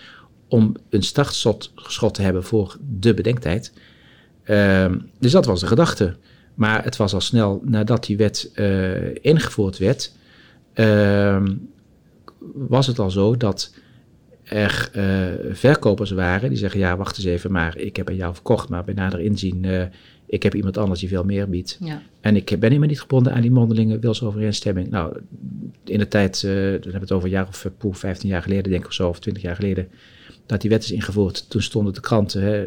Om 0.49 0.75
een 0.90 1.02
startschot 1.02 2.14
te 2.14 2.22
hebben 2.22 2.44
voor 2.44 2.76
de 2.99 3.14
bedenktijd. 3.14 3.72
Uh, 4.44 4.87
dus 5.19 5.32
dat 5.32 5.46
was 5.46 5.61
de 5.61 5.66
gedachte. 5.66 6.16
Maar 6.58 6.84
het 6.84 6.96
was 6.96 7.14
al 7.14 7.20
snel 7.20 7.62
nadat 7.64 8.06
die 8.06 8.16
wet 8.16 8.50
uh, 8.55 9.14
ingevoerd 9.20 9.78
werd. 9.78 10.12
Ehm, 10.72 11.55
was 12.55 12.87
het 12.87 12.99
al 12.99 13.10
zo 13.10 13.37
dat 13.37 13.75
er 14.43 14.90
uh, 14.96 15.55
verkopers 15.55 16.10
waren 16.10 16.49
die 16.49 16.58
zeggen: 16.58 16.81
Ja, 16.81 16.96
wacht 16.96 17.16
eens 17.16 17.26
even, 17.26 17.52
maar 17.52 17.78
ik 17.78 17.96
heb 17.96 18.08
aan 18.08 18.16
jou 18.16 18.34
verkocht, 18.34 18.69
maar 18.69 18.84
bij 18.84 18.94
nader 18.94 19.20
inzien 19.20 19.90
ik 20.26 20.43
heb 20.43 20.55
iemand 20.55 20.76
anders 20.76 21.00
die 21.00 21.08
veel 21.08 21.25
meer 21.25 21.49
biedt. 21.49 21.78
Ja. 21.81 22.02
En 22.20 22.37
ik 22.37 22.46
ben 22.46 22.61
helemaal 22.61 22.88
niet 22.88 23.00
gebonden 23.00 23.32
aan 23.32 23.40
die 23.40 23.50
mondelinge 23.50 23.99
wilsovereenstemming. 23.99 24.90
Nou, 24.90 25.16
in 25.84 25.99
de 25.99 26.08
tijd, 26.08 26.40
dan 26.40 26.50
hebben 26.50 26.93
we 26.93 26.99
het 26.99 27.12
over 27.12 27.26
een 27.26 27.34
jaar 27.34 27.49
of 27.49 27.64
uh, 27.64 27.72
poeh, 27.78 27.94
15 27.94 28.28
jaar 28.28 28.43
geleden, 28.43 28.70
denk 28.70 28.82
ik 28.82 28.88
of 28.88 28.93
zo, 28.93 29.08
of 29.08 29.19
20 29.19 29.43
jaar 29.43 29.54
geleden, 29.54 29.88
dat 30.48 30.60
die 30.60 30.70
wet 30.70 30.84
is 30.84 30.92
ingevoerd. 30.92 31.50
Toen 31.50 31.62
stonden 31.62 31.94
de 31.94 32.00
kranten 32.00 32.42
hè, 32.42 32.64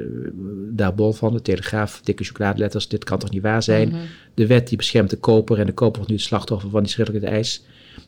daar 0.75 0.95
bol 0.95 1.13
van, 1.13 1.33
de 1.33 1.41
Telegraaf, 1.41 2.01
dikke 2.03 2.23
chocoladeletters, 2.23 2.87
dit 2.87 3.03
kan 3.03 3.19
toch 3.19 3.29
niet 3.29 3.41
waar 3.41 3.63
zijn. 3.63 3.87
Mhm. 3.87 3.97
De 4.33 4.47
wet 4.47 4.67
die 4.67 4.77
beschermt 4.77 5.09
de 5.09 5.17
koper 5.17 5.59
en 5.59 5.65
de 5.65 5.71
koper 5.73 5.95
wordt 5.95 6.09
nu 6.09 6.15
het 6.15 6.25
slachtoffer 6.25 6.69
van 6.69 6.83
die 6.83 6.91
schriftelijke 6.91 7.27
eis. 7.27 7.65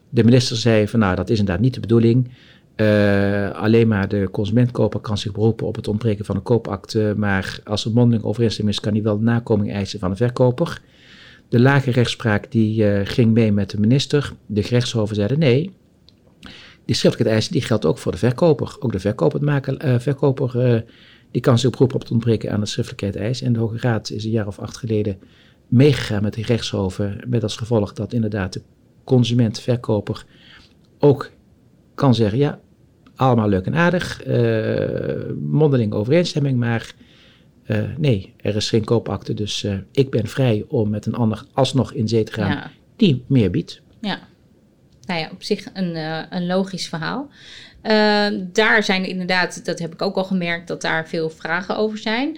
De 0.10 0.24
minister 0.24 0.58
zei 0.58 0.88
van 0.88 1.00
nou, 1.00 1.16
dat 1.16 1.30
is 1.30 1.40
inderdaad 1.40 1.64
niet 1.64 1.74
de 1.74 1.80
bedoeling. 1.80 2.30
Uh, 2.76 3.52
alleen 3.52 3.88
maar 3.88 4.08
de 4.08 4.30
consumentkoper 4.32 5.00
kan 5.00 5.18
zich 5.18 5.32
beroepen 5.32 5.68
op 5.68 5.76
het 5.76 5.88
ontbreken 5.88 6.26
van 6.26 6.36
een 6.36 6.44
koopakte, 6.44 7.14
maar 7.18 7.60
als 7.64 7.86
er 7.86 7.92
mondeling 7.92 8.24
overeenstemming 8.24 8.76
is, 8.76 8.84
kan 8.84 8.94
hij 8.94 9.04
wel 9.04 9.18
nakoming 9.18 9.72
eisen 9.72 10.00
van 10.00 10.10
de 10.10 10.16
verkoper. 10.16 10.82
De 11.50 11.60
lage 11.60 11.92
rechtspraak 11.92 12.52
die 12.52 12.84
uh, 12.84 13.00
ging 13.04 13.34
mee 13.34 13.52
met 13.52 13.70
de 13.70 13.80
minister. 13.80 14.34
De 14.46 14.64
gerechtshoven 14.64 15.16
zeiden 15.16 15.40
nee. 15.40 15.72
Die 16.86 16.96
schriftelijke 16.96 17.34
eisen 17.34 17.52
die 17.52 17.62
geldt 17.62 17.86
ook 17.86 17.98
voor 17.98 18.12
de 18.12 18.18
verkoper. 18.18 18.76
Ook 18.80 18.92
de 18.92 19.00
verkoper, 19.00 19.42
uh, 19.42 20.00
verkoper 20.00 20.84
die 21.32 21.42
kan 21.42 21.60
zich 21.60 21.70
beroepen 21.70 21.96
op 21.96 22.02
het 22.02 22.12
ontbreken 22.12 22.52
aan 22.52 22.60
de 22.60 22.66
schriftelijkheid 22.66 23.16
eis. 23.16 23.42
En 23.42 23.54
de 23.54 23.60
Hoge 23.60 23.78
Raad 23.78 24.10
is 24.10 24.24
een 24.24 24.32
jaar 24.32 24.48
of 24.48 24.60
acht 24.60 24.78
geleden 24.78 25.20
meegegaan 25.68 26.24
met 26.24 26.34
de 26.34 26.42
rechtshoven, 26.42 27.20
met 27.28 27.44
als 27.44 27.58
gevolg 27.58 27.94
dat 27.94 28.14
inderdaad 28.14 28.54
de 28.54 28.62
consument, 29.04 29.60
verkoper 29.60 30.26
ook 31.00 31.32
kan 31.96 32.16
zeggen, 32.16 32.40
ja, 32.40 32.60
allemaal 33.16 33.50
leuk 33.50 33.66
en 33.66 33.76
aardig, 33.76 34.28
uh, 34.28 35.36
mondeling 35.42 35.94
overeenstemming, 35.94 36.58
maar 36.60 36.94
uh, 37.68 37.84
nee, 37.98 38.34
er 38.38 38.56
is 38.56 38.70
geen 38.70 38.84
koopakte, 38.84 39.34
dus 39.34 39.64
uh, 39.64 39.78
ik 39.92 40.10
ben 40.10 40.28
vrij 40.28 40.66
om 40.68 40.90
met 40.90 41.06
een 41.06 41.16
ander 41.16 41.46
alsnog 41.54 41.94
in 41.94 42.08
zee 42.08 42.24
te 42.24 42.34
gaan 42.34 42.72
die 42.96 43.24
meer 43.28 43.52
biedt. 43.52 43.82
Ja, 44.02 44.20
nou 45.06 45.20
ja, 45.20 45.30
op 45.32 45.44
zich 45.44 45.66
een, 45.74 45.96
een 46.30 46.46
logisch 46.46 46.88
verhaal. 46.88 47.30
daar 48.52 48.84
zijn 48.84 49.06
inderdaad, 49.06 49.66
dat 49.66 49.80
heb 49.80 49.94
ik 49.94 50.02
ook 50.02 50.16
al 50.16 50.24
gemerkt, 50.24 50.68
dat 50.68 50.82
daar 50.82 51.08
veel 51.08 51.30
vragen 51.30 51.78
over 51.78 51.98
zijn. 51.98 52.38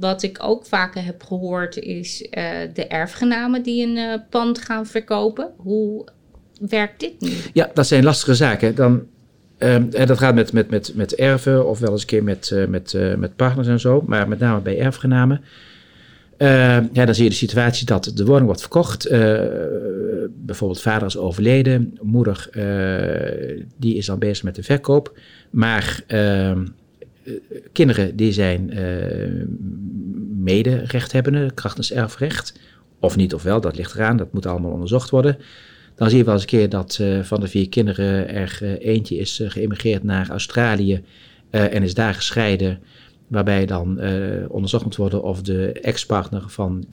wat 0.00 0.22
ik 0.22 0.38
ook 0.42 0.66
vaker 0.66 1.04
heb 1.04 1.22
gehoord 1.22 1.76
is 1.76 2.26
de 2.74 2.86
erfgenamen 2.88 3.62
die 3.62 3.86
een 3.86 4.22
pand 4.30 4.58
gaan 4.58 4.86
verkopen. 4.86 5.50
Hoe 5.56 6.08
werkt 6.60 7.00
dit 7.00 7.20
nu? 7.20 7.32
Ja, 7.52 7.70
dat 7.74 7.86
zijn 7.86 8.04
lastige 8.04 8.34
zaken. 8.34 8.74
Dan, 8.74 9.06
en 9.58 9.90
dat 9.90 10.18
gaat 10.18 10.34
met, 10.34 10.52
met, 10.52 10.70
met, 10.70 10.92
met 10.94 11.14
erven 11.14 11.68
of 11.68 11.78
wel 11.78 11.90
eens 11.90 12.00
een 12.00 12.06
keer 12.06 12.24
met, 12.24 12.66
met, 12.68 12.94
met 13.16 13.36
partners 13.36 13.68
en 13.68 13.80
zo, 13.80 14.04
maar 14.06 14.28
met 14.28 14.38
name 14.38 14.60
bij 14.60 14.78
erfgenamen. 14.78 15.44
Uh, 16.38 16.48
ja, 16.92 17.04
dan 17.04 17.14
zie 17.14 17.24
je 17.24 17.30
de 17.30 17.36
situatie 17.36 17.86
dat 17.86 18.12
de 18.14 18.24
woning 18.24 18.46
wordt 18.46 18.60
verkocht. 18.60 19.10
Uh, 19.10 19.40
bijvoorbeeld 20.30 20.80
vader 20.80 21.06
is 21.06 21.16
overleden, 21.16 21.98
moeder 22.02 22.50
die 23.76 23.94
is 23.94 24.06
dan 24.06 24.18
bezig 24.18 24.44
met 24.44 24.54
de 24.54 24.62
verkoop. 24.62 25.18
Maar 25.50 26.02
ehm, 26.06 26.66
kinderen 27.72 28.16
die 28.16 28.32
zijn 28.32 28.72
mederechthebbenden 30.42 31.54
krachtens 31.54 31.92
erfrecht. 31.92 32.58
Of 33.00 33.16
niet 33.16 33.34
of 33.34 33.42
wel, 33.42 33.60
dat 33.60 33.76
ligt 33.76 33.94
eraan, 33.94 34.16
dat 34.16 34.32
moet 34.32 34.46
allemaal 34.46 34.70
onderzocht 34.70 35.10
worden. 35.10 35.38
Dan 35.94 36.08
zie 36.08 36.18
je 36.18 36.24
wel 36.24 36.34
eens 36.34 36.42
een 36.42 36.48
keer 36.48 36.68
dat 36.68 37.00
van 37.22 37.40
de 37.40 37.48
vier 37.48 37.68
kinderen 37.68 38.28
er 38.28 38.78
eentje 38.78 39.16
is 39.16 39.42
geëmigreerd 39.44 40.02
naar 40.02 40.30
Australië 40.30 41.02
en 41.50 41.82
is 41.82 41.94
daar 41.94 42.14
gescheiden. 42.14 42.78
Waarbij 43.28 43.66
dan 43.66 44.00
onderzocht 44.48 44.84
moet 44.84 44.96
worden 44.96 45.22
of 45.22 45.42
de 45.42 45.72
ex-partner 45.72 46.42
van 46.46 46.84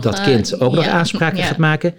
dat 0.00 0.20
kind 0.20 0.60
ook 0.60 0.74
nog 0.74 0.86
aanspraken 0.86 1.42
gaat 1.42 1.56
maken. 1.56 1.94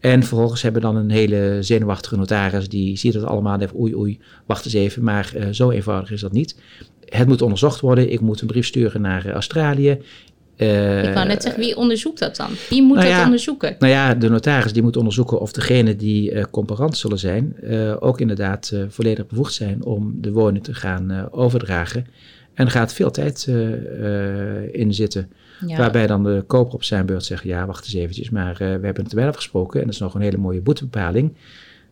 En 0.00 0.22
vervolgens 0.22 0.62
hebben 0.62 0.82
we 0.82 0.86
dan 0.86 0.96
een 0.96 1.10
hele 1.10 1.58
zenuwachtige 1.60 2.16
notaris 2.16 2.68
die 2.68 2.96
ziet 2.96 3.14
het 3.14 3.24
allemaal 3.24 3.52
en 3.52 3.58
denkt 3.58 3.74
oei 3.74 3.96
oei, 3.96 4.20
wacht 4.46 4.64
eens 4.64 4.74
even, 4.74 5.02
maar 5.02 5.34
zo 5.50 5.70
eenvoudig 5.70 6.10
is 6.10 6.20
dat 6.20 6.32
niet. 6.32 6.56
Het 7.08 7.28
moet 7.28 7.42
onderzocht 7.42 7.80
worden, 7.80 8.12
ik 8.12 8.20
moet 8.20 8.40
een 8.40 8.46
brief 8.46 8.66
sturen 8.66 9.00
naar 9.00 9.30
Australië. 9.30 9.98
Ik 10.56 11.14
wou 11.14 11.26
net 11.26 11.42
zeggen, 11.42 11.60
wie 11.60 11.76
onderzoekt 11.76 12.18
dat 12.18 12.36
dan? 12.36 12.50
Wie 12.68 12.82
moet 12.82 12.96
nou 12.96 13.08
dat 13.08 13.24
onderzoeken? 13.24 13.76
Nou 13.78 13.92
ja, 13.92 14.14
de 14.14 14.28
notaris 14.28 14.72
die 14.72 14.82
moet 14.82 14.96
onderzoeken 14.96 15.40
of 15.40 15.52
degene 15.52 15.96
die 15.96 16.50
comparant 16.50 16.96
zullen 16.96 17.18
zijn, 17.18 17.56
ook 18.00 18.20
inderdaad 18.20 18.72
volledig 18.88 19.26
bevoegd 19.26 19.52
zijn 19.52 19.84
om 19.84 20.14
de 20.20 20.32
woning 20.32 20.64
te 20.64 20.74
gaan 20.74 21.32
overdragen. 21.32 22.06
En 22.54 22.64
er 22.64 22.70
gaat 22.70 22.92
veel 22.92 23.10
tijd 23.10 23.46
in 24.72 24.94
zitten. 24.94 25.30
Waarbij 25.76 26.06
dan 26.06 26.24
de 26.24 26.44
koper 26.46 26.74
op 26.74 26.84
zijn 26.84 27.06
beurt 27.06 27.24
zegt, 27.24 27.44
ja, 27.44 27.66
wacht 27.66 27.84
eens 27.84 27.94
eventjes, 27.94 28.30
maar 28.30 28.54
we 28.58 28.64
hebben 28.64 29.04
het 29.04 29.12
wel 29.12 29.28
afgesproken 29.28 29.80
en 29.80 29.86
dat 29.86 29.94
is 29.94 30.00
nog 30.00 30.14
een 30.14 30.20
hele 30.20 30.36
mooie 30.36 30.60
boetebepaling. 30.60 31.32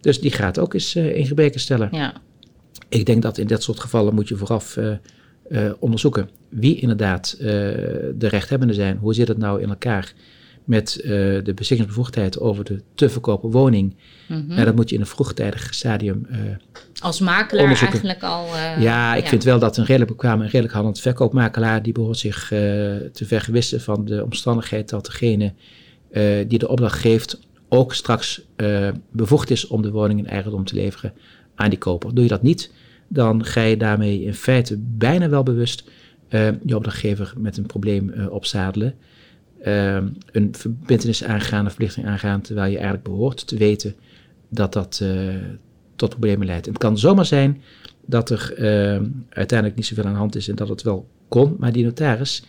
Dus 0.00 0.20
die 0.20 0.30
gaat 0.30 0.58
ook 0.58 0.74
eens 0.74 0.96
in 0.96 1.26
gebreken 1.26 1.60
stellen. 1.60 1.88
Ja. 1.92 2.12
Ik 2.88 3.06
denk 3.06 3.22
dat 3.22 3.38
in 3.38 3.46
dat 3.46 3.62
soort 3.62 3.80
gevallen 3.80 4.14
moet 4.14 4.28
je 4.28 4.36
vooraf 4.36 4.78
onderzoeken 5.78 6.28
wie 6.48 6.80
inderdaad 6.80 7.36
de 7.38 8.14
rechthebbenden 8.18 8.76
zijn. 8.76 8.96
Hoe 8.96 9.14
zit 9.14 9.28
het 9.28 9.38
nou 9.38 9.62
in 9.62 9.68
elkaar 9.68 10.12
met 10.70 11.00
uh, 11.02 11.08
de 11.44 11.52
beschikkingsbevoegdheid 11.54 12.40
over 12.40 12.64
de 12.64 12.82
te 12.94 13.08
verkopen 13.08 13.50
woning. 13.50 13.96
Mm 14.28 14.50
En 14.50 14.64
dat 14.64 14.74
moet 14.74 14.88
je 14.88 14.94
in 14.94 15.00
een 15.00 15.06
vroegtijdig 15.06 15.74
stadium. 15.74 16.26
Uh, 16.30 16.38
Als 17.00 17.20
makelaar 17.20 17.82
eigenlijk 17.82 18.22
al. 18.22 18.46
Uh, 18.46 18.82
ja, 18.82 19.14
ik 19.14 19.26
vind 19.26 19.44
wel 19.44 19.58
dat 19.58 19.76
een 19.76 19.84
redelijk 19.84 20.10
bekwame 20.10 20.42
en 20.42 20.48
redelijk 20.48 20.72
handelend 20.72 21.00
verkoopmakelaar. 21.00 21.82
die 21.82 21.92
behoort 21.92 22.18
zich 22.18 22.48
te 22.48 23.24
vergewissen 23.24 23.80
van 23.80 24.04
de 24.04 24.24
omstandigheid 24.24 24.88
dat 24.88 25.04
degene 25.04 25.52
die 26.46 26.58
de 26.58 26.68
opdracht 26.68 27.00
geeft. 27.00 27.40
ook 27.68 27.94
straks 27.94 28.42
bevoegd 29.10 29.50
is 29.50 29.66
om 29.66 29.82
de 29.82 29.90
woning 29.90 30.18
in 30.18 30.26
eigendom 30.26 30.64
te 30.64 30.74
leveren 30.74 31.12
aan 31.54 31.70
die 31.70 31.78
koper. 31.78 32.14
Doe 32.14 32.24
je 32.24 32.30
dat 32.30 32.42
niet, 32.42 32.72
dan 33.08 33.44
ga 33.44 33.60
je 33.60 33.76
daarmee 33.76 34.22
in 34.22 34.34
feite 34.34 34.76
bijna 34.78 35.28
wel 35.28 35.42
bewust 35.42 35.84
je 36.64 36.76
opdrachtgever 36.76 37.32
met 37.36 37.56
een 37.56 37.66
probleem 37.66 38.12
opzadelen. 38.30 38.94
Ehm, 39.62 40.08
een 40.32 40.54
verbindenis 40.54 41.24
aangaan, 41.24 41.64
een 41.64 41.70
verplichting 41.70 42.06
aangaan, 42.06 42.40
terwijl 42.40 42.70
je 42.70 42.76
eigenlijk 42.76 43.04
behoort 43.04 43.46
te 43.46 43.56
weten 43.56 43.94
dat 44.48 44.72
dat 44.72 45.00
uh, 45.02 45.34
tot 45.96 46.10
problemen 46.10 46.46
leidt. 46.46 46.66
En 46.66 46.72
het 46.72 46.82
kan 46.82 46.98
zomaar 46.98 47.26
zijn 47.26 47.62
dat 48.06 48.30
er 48.30 48.52
uh, 48.58 49.06
uiteindelijk 49.28 49.78
niet 49.78 49.86
zoveel 49.86 50.04
aan 50.04 50.12
de 50.12 50.18
hand 50.18 50.36
is 50.36 50.48
en 50.48 50.54
dat 50.54 50.68
het 50.68 50.82
wel 50.82 51.08
kon, 51.28 51.56
maar 51.58 51.72
die 51.72 51.84
notaris, 51.84 52.42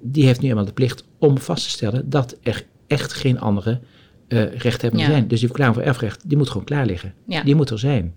die 0.00 0.24
heeft 0.24 0.40
nu 0.40 0.48
eenmaal 0.48 0.64
de 0.64 0.72
plicht 0.72 1.04
om 1.18 1.38
vast 1.38 1.64
te 1.64 1.70
stellen 1.70 2.10
dat 2.10 2.36
er 2.42 2.64
echt 2.86 3.12
geen 3.12 3.40
andere 3.40 3.80
uh, 4.28 4.54
rechthebbenden 4.54 5.08
ja. 5.08 5.12
zijn. 5.14 5.28
Dus 5.28 5.38
die 5.38 5.48
verklaring 5.48 5.76
voor 5.76 5.86
erfrecht, 5.86 6.28
die 6.28 6.36
moet 6.36 6.48
gewoon 6.48 6.64
klaar 6.64 6.86
liggen. 6.86 7.14
Ja. 7.26 7.42
Die 7.42 7.54
moet 7.54 7.70
er 7.70 7.78
zijn. 7.78 8.16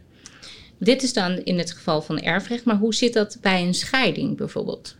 Dit 0.77 1.03
is 1.03 1.13
dan 1.13 1.37
in 1.37 1.57
het 1.57 1.71
geval 1.71 2.01
van 2.01 2.19
erfrecht, 2.19 2.65
maar 2.65 2.77
hoe 2.77 2.93
zit 2.93 3.13
dat 3.13 3.37
bij 3.41 3.65
een 3.65 3.73
scheiding 3.73 4.37
bijvoorbeeld? 4.37 4.95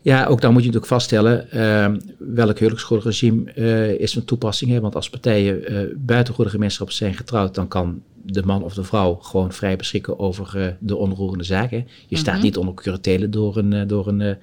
Ja, 0.00 0.26
ook 0.26 0.40
dan 0.40 0.52
moet 0.52 0.62
je 0.62 0.68
natuurlijk 0.68 0.92
vaststellen 0.92 1.46
uh, 1.54 1.88
welk 2.18 2.58
huwelijksschuldenregime 2.58 3.52
uh, 3.56 3.90
is 3.90 4.12
van 4.12 4.24
toepassing. 4.24 4.70
Hè? 4.70 4.80
Want 4.80 4.94
als 4.94 5.10
partijen 5.10 5.72
uh, 5.72 5.94
buiten 5.96 6.34
goede 6.34 6.50
gemeenschap 6.50 6.90
zijn 6.90 7.14
getrouwd, 7.14 7.54
dan 7.54 7.68
kan 7.68 8.02
de 8.24 8.42
man 8.42 8.62
of 8.62 8.74
de 8.74 8.84
vrouw 8.84 9.14
gewoon 9.14 9.52
vrij 9.52 9.76
beschikken 9.76 10.18
over 10.18 10.52
uh, 10.56 10.66
de 10.78 10.96
onroerende 10.96 11.44
zaken. 11.44 11.88
Je 12.06 12.16
staat 12.16 12.34
mhm. 12.34 12.44
niet 12.44 12.56
onder 12.56 12.74
curatele 12.74 13.28
door 13.28 13.56
een, 13.56 13.86
door 13.86 14.08
een, 14.08 14.36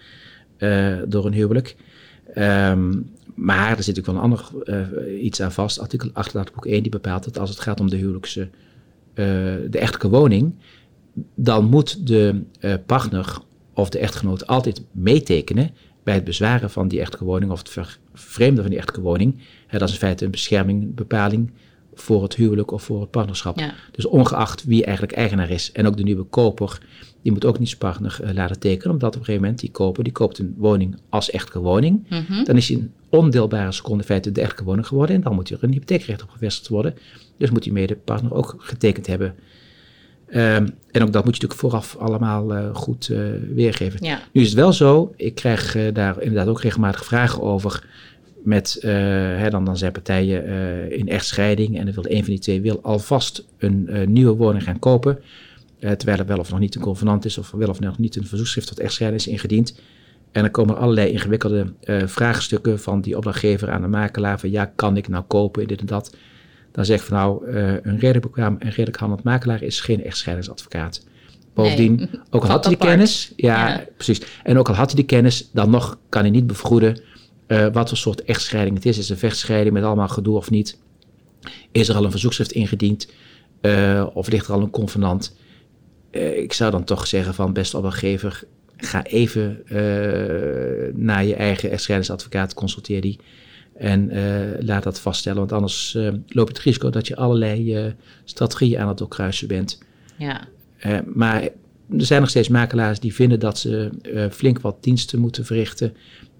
door 1.10 1.26
een 1.26 1.34
huwelijk. 1.34 1.76
Um, 2.36 3.12
maar 3.36 3.78
er 3.78 3.84
zit 3.84 3.96
natuurlijk 3.96 4.06
wel 4.06 4.16
een 4.16 4.22
ander 4.22 4.50
iets 5.22 5.42
aan 5.42 5.52
vast. 5.52 5.80
Artikel 5.80 6.10
8 6.14 6.34
boek 6.34 6.66
1 6.66 6.82
die 6.82 6.92
bepaalt 6.92 7.24
dat 7.24 7.40
als 7.40 7.50
het 7.50 7.60
gaat 7.60 7.80
om 7.80 7.90
de 7.90 7.96
huwelijkse, 7.96 8.50
de 9.14 9.70
echtelijke 9.72 10.10
woning, 10.10 10.54
dan 11.36 11.66
moet 11.66 12.08
de 12.08 12.42
partner 12.86 13.42
of 13.80 13.90
de 13.90 14.00
echtgenoot 14.00 14.48
altijd 14.48 14.82
meetekenen 14.92 15.72
bij 16.04 16.14
het 16.14 16.24
bezwaren 16.24 16.70
van 16.70 16.88
die 16.88 17.00
echtelijke 17.00 17.26
woning 17.26 17.52
of 17.52 17.60
het 17.60 17.70
vervreemden 17.70 18.62
van 18.62 18.70
die 18.70 18.80
echtelijke 18.80 19.08
woning. 19.08 19.42
dat 19.72 19.82
is 19.82 19.92
in 19.92 20.00
feite 20.00 20.26
een 20.26 20.32
bescherming, 20.32 20.96
bepaling 20.96 21.52
voor 21.94 22.24
het 22.24 22.36
huwelijk 22.36 22.72
of 22.72 22.84
voor 22.84 23.02
het 23.02 23.12
partnerschap. 23.12 23.64
Dus 23.92 24.06
ongeacht 24.06 24.64
wie 24.64 24.84
eigenlijk 24.84 25.16
eigenaar 25.16 25.50
is 25.50 25.72
en 25.72 25.88
ook 25.88 25.98
de 25.98 26.04
nieuwe 26.04 26.24
koper, 26.24 26.82
die 27.22 27.32
moet 27.32 27.46
ook 27.46 27.60
niet 27.60 27.68
zijn 27.68 27.80
partner 27.80 28.20
uh, 28.24 28.34
laten 28.34 28.60
tekenen, 28.60 28.94
omdat 28.94 29.10
op 29.10 29.20
een 29.20 29.26
gegeven 29.26 29.42
moment 29.42 29.60
die 29.60 29.72
koper, 29.72 30.04
die 30.04 30.14
koopt 30.14 30.40
een 30.40 30.56
woning 30.58 30.98
als 31.10 31.30
echtelijke 31.30 31.60
woning. 31.60 32.06
Mhm. 32.10 32.44
Dan 32.44 32.58
is 32.58 32.68
hij 32.68 32.78
een 32.78 32.92
ondeelbare 33.10 33.72
seconde 33.72 34.00
in 34.00 34.06
feite 34.06 34.32
de 34.32 34.40
echtelijke 34.42 34.66
woning 34.66 34.88
geworden 34.88 35.16
en 35.16 35.22
dan 35.22 35.36
moet 35.36 35.50
er 35.50 35.58
een 35.62 35.72
hypotheekrecht 35.72 36.24
op 36.24 36.30
gevestigd 36.30 36.68
worden. 36.68 36.96
Dus 37.38 37.50
moet 37.50 37.64
die 37.64 37.74
medepartner 37.74 38.34
ook 38.34 38.56
getekend 38.58 39.08
hebben 39.08 39.36
Um, 40.36 40.70
en 40.92 41.04
ook 41.04 41.14
dat 41.14 41.26
moet 41.26 41.36
je 41.36 41.42
natuurlijk 41.42 41.60
vooraf 41.60 41.96
allemaal 41.96 42.56
uh, 42.56 42.76
goed 42.76 43.10
uh, 43.12 43.20
weergeven. 43.54 44.06
Ja. 44.06 44.20
Nu 44.32 44.42
is 44.42 44.48
het 44.48 44.56
wel 44.56 44.74
zo, 44.74 45.14
ik 45.16 45.36
krijg 45.36 45.76
uh, 45.76 45.94
daar 45.94 46.22
inderdaad 46.22 46.48
ook 46.48 46.62
regelmatig 46.62 47.06
vragen 47.06 47.42
over. 47.42 47.88
Met, 48.44 48.78
hè, 48.82 49.50
dan, 49.50 49.66
dan 49.66 49.78
zijn 49.78 49.92
partijen 49.92 50.44
in 50.92 51.10
echtscheiding 51.10 51.78
en 51.78 51.86
dan 51.86 51.94
wil 51.94 52.06
een 52.08 52.24
van 52.24 52.34
die 52.34 52.40
twee 52.40 52.62
wil 52.62 52.80
alvast 52.82 53.46
een 53.58 53.90
nieuwe 54.08 54.36
woning 54.36 54.64
gaan 54.64 54.80
kopen. 54.80 55.20
terwijl 55.80 56.18
er 56.18 56.26
wel 56.26 56.40
of 56.40 56.50
nog 56.50 56.60
niet 56.60 56.76
een 56.76 56.82
convenant 56.82 57.26
is 57.26 57.38
of 57.38 57.52
wel 57.52 57.70
of 57.70 57.80
nog 57.80 57.98
niet 57.98 58.16
een 58.16 58.26
verzoekschrift 58.26 58.68
tot 58.68 58.80
echtscheiding 58.80 59.22
is 59.22 59.28
ingediend. 59.32 59.80
En 60.32 60.42
dan 60.42 60.52
komen 60.52 60.76
er 60.76 60.82
allerlei 60.82 61.12
ingewikkelde 61.12 61.74
vraagstukken 62.06 62.80
van 62.80 63.02
die 63.02 63.18
opdrachtgever 63.18 63.70
aan 63.70 63.82
de 63.82 63.88
makelaar. 63.88 64.40
Van 64.40 64.52
ja, 64.52 64.72
kan 64.76 64.98
ik 64.98 65.08
nou 65.08 65.24
kopen, 65.28 65.68
dit 65.68 65.80
en 65.80 65.86
dat. 65.86 66.16
Dan 66.72 66.86
zeg 66.86 67.00
ik 67.00 67.06
van 67.06 67.18
nou, 67.18 67.48
uh, 67.48 67.72
een 67.72 68.00
redelijk 68.00 68.22
bekwaam 68.22 68.56
en 68.60 68.70
redelijk 68.70 69.24
makelaar 69.24 69.64
is 69.64 69.82
geen 69.82 70.04
echtscheidingsadvocaat. 70.04 71.08
Bovendien, 71.54 72.10
ook 72.30 72.44
al 72.44 72.50
had 72.50 72.66
hij 72.66 72.76
de 72.76 72.86
kennis, 72.86 73.34
ja, 73.36 73.86
precies. 73.96 74.22
En 74.44 74.58
ook 74.58 74.70
al 74.70 74.76
had 74.76 74.92
hij 74.92 75.02
de 75.02 75.06
kennis, 75.06 75.50
dan 75.54 75.70
nog 75.70 75.98
kan 76.10 76.22
hij 76.22 76.32
niet 76.32 76.48
bevroeden 76.48 77.02
uh, 77.48 77.68
wat 77.72 77.90
voor 77.90 77.98
soort 77.98 78.24
echtscheiding 78.24 78.76
het 78.76 78.86
is. 78.86 78.98
Is 78.98 79.10
het 79.10 79.12
een 79.12 79.30
vechtscheiding 79.30 79.74
met 79.74 79.84
allemaal 79.84 80.08
gedoe 80.08 80.36
of 80.36 80.50
niet? 80.50 80.80
Is 81.72 81.90
er 81.90 81.96
al 81.96 82.06
een 82.06 82.12
verzoekschrift 82.12 82.52
ingediend? 82.52 83.12
Uh, 83.62 84.08
of 84.14 84.30
ligt 84.30 84.48
er 84.48 84.54
al 84.54 84.62
een 84.62 84.70
convenant? 84.70 85.38
ik 86.36 86.54
zou 86.54 86.72
dan 86.72 86.84
toch 86.84 87.08
zeggen 87.08 87.34
van 87.34 87.54
beste 87.54 87.78
opdrachtgever, 87.78 88.44
ga 88.78 89.04
even 89.04 89.64
naar 90.96 91.26
je 91.26 91.36
eigen 91.36 91.72
echtscheidingsadvocaat, 91.72 92.54
consulteer 92.54 93.02
die. 93.02 93.20
En 93.80 94.16
uh, 94.16 94.60
laat 94.60 94.84
dat 94.84 95.00
vaststellen, 95.00 95.40
want 95.40 95.52
anders 95.52 95.94
uh, 95.96 96.14
loop 96.28 96.48
je 96.48 96.54
het 96.54 96.64
risico 96.64 96.90
dat 96.90 97.08
je 97.08 97.16
allerlei 97.16 97.86
uh, 97.86 97.92
strategieën 98.24 98.80
aan 98.80 98.88
het 98.88 98.98
doorkruisen 98.98 99.48
bent. 99.48 99.78
Ja. 100.18 100.48
maar 101.06 101.42
er 101.90 102.06
zijn 102.06 102.22
nog 102.22 102.30
steeds 102.30 102.48
makelaars 102.48 103.00
die 103.00 103.14
vinden 103.14 103.40
dat 103.40 103.58
ze 103.58 103.90
flink 104.32 104.60
wat 104.60 104.84
diensten 104.84 105.20
moeten 105.20 105.46
verrichten. 105.46 105.96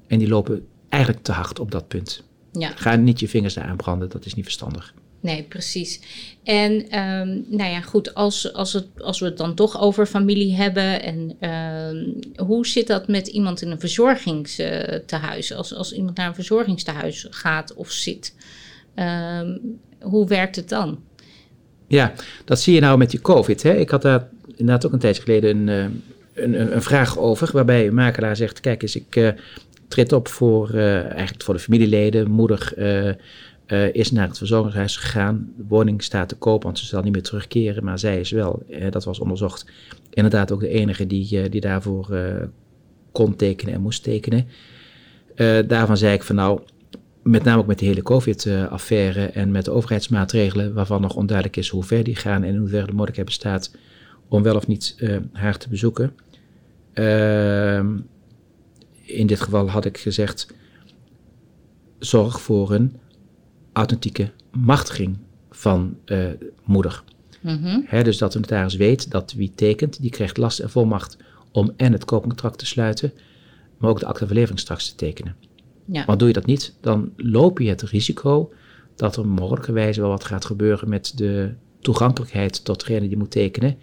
En 0.08 0.20
die 0.20 0.28
lopen 0.28 0.66
eigenlijk 0.90 1.24
te 1.24 1.32
hard 1.32 1.60
op 1.60 1.72
dat 1.72 1.88
punt. 1.88 2.24
Ja. 2.52 2.72
Ga 2.76 2.96
niet 2.96 3.20
je 3.20 3.28
vingers 3.28 3.54
daar 3.54 3.66
aanbranden, 3.66 4.10
dat 4.10 4.26
is 4.26 4.34
niet 4.34 4.46
verstandig. 4.46 4.94
Nee, 5.22 5.44
precies. 5.44 6.00
En 6.44 6.72
um, 6.72 7.46
nou 7.48 7.72
ja, 7.72 7.82
goed, 7.82 8.14
als, 8.14 8.54
als, 8.54 8.74
het, 8.74 8.88
als 8.98 9.20
we 9.20 9.26
het 9.26 9.38
dan 9.38 9.56
toch 9.56 9.82
over 9.82 10.06
familie 10.06 10.56
hebben. 10.56 11.02
En 11.02 11.50
um, 11.50 12.20
hoe 12.46 12.68
zit 12.68 12.88
dat 12.88 13.08
met 13.08 13.28
iemand 13.28 13.62
in 13.62 13.72
een 13.72 13.80
verzorgingstehuis? 13.80 15.54
Als, 15.54 15.74
als 15.74 15.94
iemand 15.94 16.18
naar 16.18 16.28
een 16.28 16.36
verzorgingstehuis 16.36 17.28
gaat 17.30 17.74
of 17.74 17.92
zit, 17.92 18.36
um, 18.96 19.80
hoe 20.02 20.28
werkt 20.28 20.56
het 20.56 20.70
dan? 20.70 21.00
Ja, 21.88 22.14
dat 22.46 22.60
zie 22.60 22.74
je 22.74 22.82
nou 22.82 22.98
met 22.98 23.10
die 23.10 23.22
COVID. 23.22 23.64
Hè? 23.64 23.76
Ik 23.76 23.90
had 23.90 24.02
daar 24.02 24.28
inderdaad 24.56 24.86
ook 24.86 24.94
een 24.94 25.00
tijdje 25.00 25.22
geleden 25.22 25.70
een, 25.70 25.70
eh, 26.34 26.44
een, 26.44 26.76
een 26.76 26.82
vraag 26.82 27.18
over. 27.18 27.50
Waarbij 27.54 27.88
een 27.88 27.94
makelaar 27.94 28.36
zegt: 28.36 28.60
Kijk 28.60 28.82
eens, 28.82 28.96
ik 28.96 29.16
uh, 29.16 29.30
treed 29.88 30.12
op 30.12 30.28
voor, 30.28 30.74
eigenlijk 30.74 31.44
voor 31.44 31.54
de 31.54 31.60
familieleden, 31.60 32.32
moeder. 32.32 32.74
Uh, 33.70 33.94
is 33.94 34.12
naar 34.12 34.28
het 34.28 34.38
verzorgingshuis 34.38 34.98
gegaan. 34.98 35.54
De 35.58 35.64
woning 35.68 36.04
staat 36.04 36.30
te 36.30 36.36
koop, 36.36 36.64
want 36.64 36.80
ze 36.80 36.86
zal 36.86 37.02
niet 37.02 37.14
meer 37.14 37.24
terugkeren. 37.24 37.84
Maar 37.84 38.00
zij 38.00 38.20
is 38.20 38.32
wel, 38.32 38.64
uh, 38.70 38.92
dat 38.92 39.04
was 39.04 39.20
onderzocht, 39.20 39.66
inderdaad 40.10 40.52
ook 40.52 40.60
de 40.60 40.68
enige 40.68 41.08
die, 41.08 41.44
uh, 41.44 41.52
die 41.52 41.62
daarvoor 41.62 42.18
kon 43.12 43.36
tekenen 43.36 43.74
en 43.74 43.82
moest 43.82 44.04
tekenen. 44.04 44.48
daarvan 45.68 45.98
zei 45.98 46.14
ik 46.14 46.24
van 46.24 46.36
nou, 46.36 46.62
met 47.24 47.44
name 47.44 47.62
ook 47.62 47.68
met 47.68 47.80
de 47.80 47.86
hele 47.86 48.04
COVID-affaire 48.04 49.26
en 49.26 49.52
met 49.52 49.66
de 49.66 49.72
overheidsmaatregelen, 49.72 50.74
waarvan 50.74 51.02
nog 51.02 51.16
onduidelijk 51.16 51.58
is 51.58 51.70
hoe 51.70 51.84
ver 51.84 52.04
die 52.04 52.16
gaan 52.16 52.44
en 52.44 52.54
in 52.54 52.60
hoeverre 52.60 52.86
de 52.86 52.92
mogelijkheid 52.92 53.28
bestaat 53.28 53.76
om 54.28 54.44
wel 54.44 54.56
of 54.56 54.68
niet 54.68 54.96
haar 55.34 55.58
te 55.58 55.70
bezoeken. 55.70 56.14
Ehm, 56.94 57.98
in 59.02 59.28
dit 59.28 59.42
geval 59.42 59.70
had 59.70 59.86
ik 59.86 59.98
gezegd, 59.98 60.54
zorg 62.00 62.42
voor 62.42 62.72
een 62.72 62.98
authentieke 63.80 64.32
machtiging 64.52 65.18
van 65.52 65.98
uh, 66.06 66.30
moeder. 66.64 67.04
Mm 67.42 67.88
dus 68.04 68.18
dat 68.18 68.32
de 68.32 68.40
notaris 68.40 68.76
weet 68.76 69.12
dat 69.12 69.34
wie 69.34 69.52
tekent, 69.56 70.02
die 70.02 70.12
krijgt 70.12 70.38
last 70.38 70.60
en 70.60 70.70
volmacht 70.70 71.18
om 71.52 71.74
en 71.78 71.92
het 71.92 72.06
koopcontract 72.06 72.58
te 72.58 72.66
sluiten, 72.66 73.14
maar 73.78 73.90
ook 73.90 74.00
de 74.00 74.06
acte 74.06 74.48
van 74.48 74.58
straks 74.58 74.90
te 74.90 74.96
tekenen. 74.96 75.36
Ja. 75.86 76.06
Want 76.06 76.20
doe 76.20 76.28
je 76.28 76.34
dat 76.34 76.46
niet, 76.46 76.74
dan 76.82 77.14
loop 77.16 77.60
je 77.60 77.70
het 77.70 77.82
risico 77.82 78.54
dat 78.96 79.16
er 79.16 79.28
mogelijkerwijze 79.28 80.02
wel 80.02 80.10
wat 80.10 80.24
gaat 80.24 80.46
gebeuren 80.46 80.90
met 80.90 81.12
de 81.16 81.54
toegankelijkheid 81.80 82.66
tot 82.66 82.80
degene 82.80 83.08
die 83.08 83.18
moet 83.18 83.32
tekenen. 83.32 83.78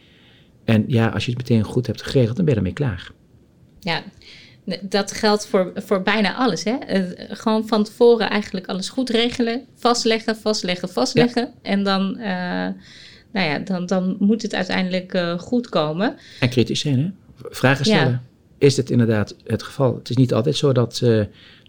En 0.65 0.85
ja, 0.87 1.09
als 1.09 1.25
je 1.25 1.31
het 1.31 1.41
meteen 1.41 1.63
goed 1.63 1.87
hebt 1.87 2.03
geregeld, 2.03 2.37
dan 2.37 2.45
ben 2.45 2.55
je 2.55 2.61
ermee 2.61 2.75
klaar. 2.75 3.11
Ja, 3.81 4.03
dat 4.83 5.13
geldt 5.13 5.47
voor, 5.47 5.73
voor 5.75 6.03
bijna 6.03 6.35
alles. 6.35 6.65
Hè? 6.65 6.77
gewoon 7.29 7.67
van 7.67 7.85
tevoren 7.85 8.31
eigenlijk 8.31 8.67
alles 8.67 8.89
goed 8.89 9.11
regelen. 9.11 9.65
Vastleggen, 9.75 10.37
vastleggen, 10.37 10.89
vastleggen. 10.89 11.53
En 11.63 11.83
dan, 11.83 12.17
uh, 12.19 12.25
nou 13.33 13.49
ja, 13.49 13.59
dan, 13.59 13.87
dan 13.87 14.17
moet 14.19 14.43
het 14.43 14.55
uiteindelijk 14.55 15.15
uh, 15.15 15.39
goed 15.39 15.69
komen. 15.69 16.17
En 16.41 16.49
kritisch 16.49 16.81
zijn, 16.81 16.99
hè? 16.99 17.11
Vragen 17.51 17.85
stellen. 17.85 18.23
Is 18.59 18.75
dit 18.75 18.91
inderdaad 18.91 19.37
het 19.45 19.63
geval? 19.63 19.95
Het 19.95 20.11
is 20.11 20.17
niet 20.17 20.35
altijd 20.35 20.57
zo 20.57 20.73
dat 20.73 21.03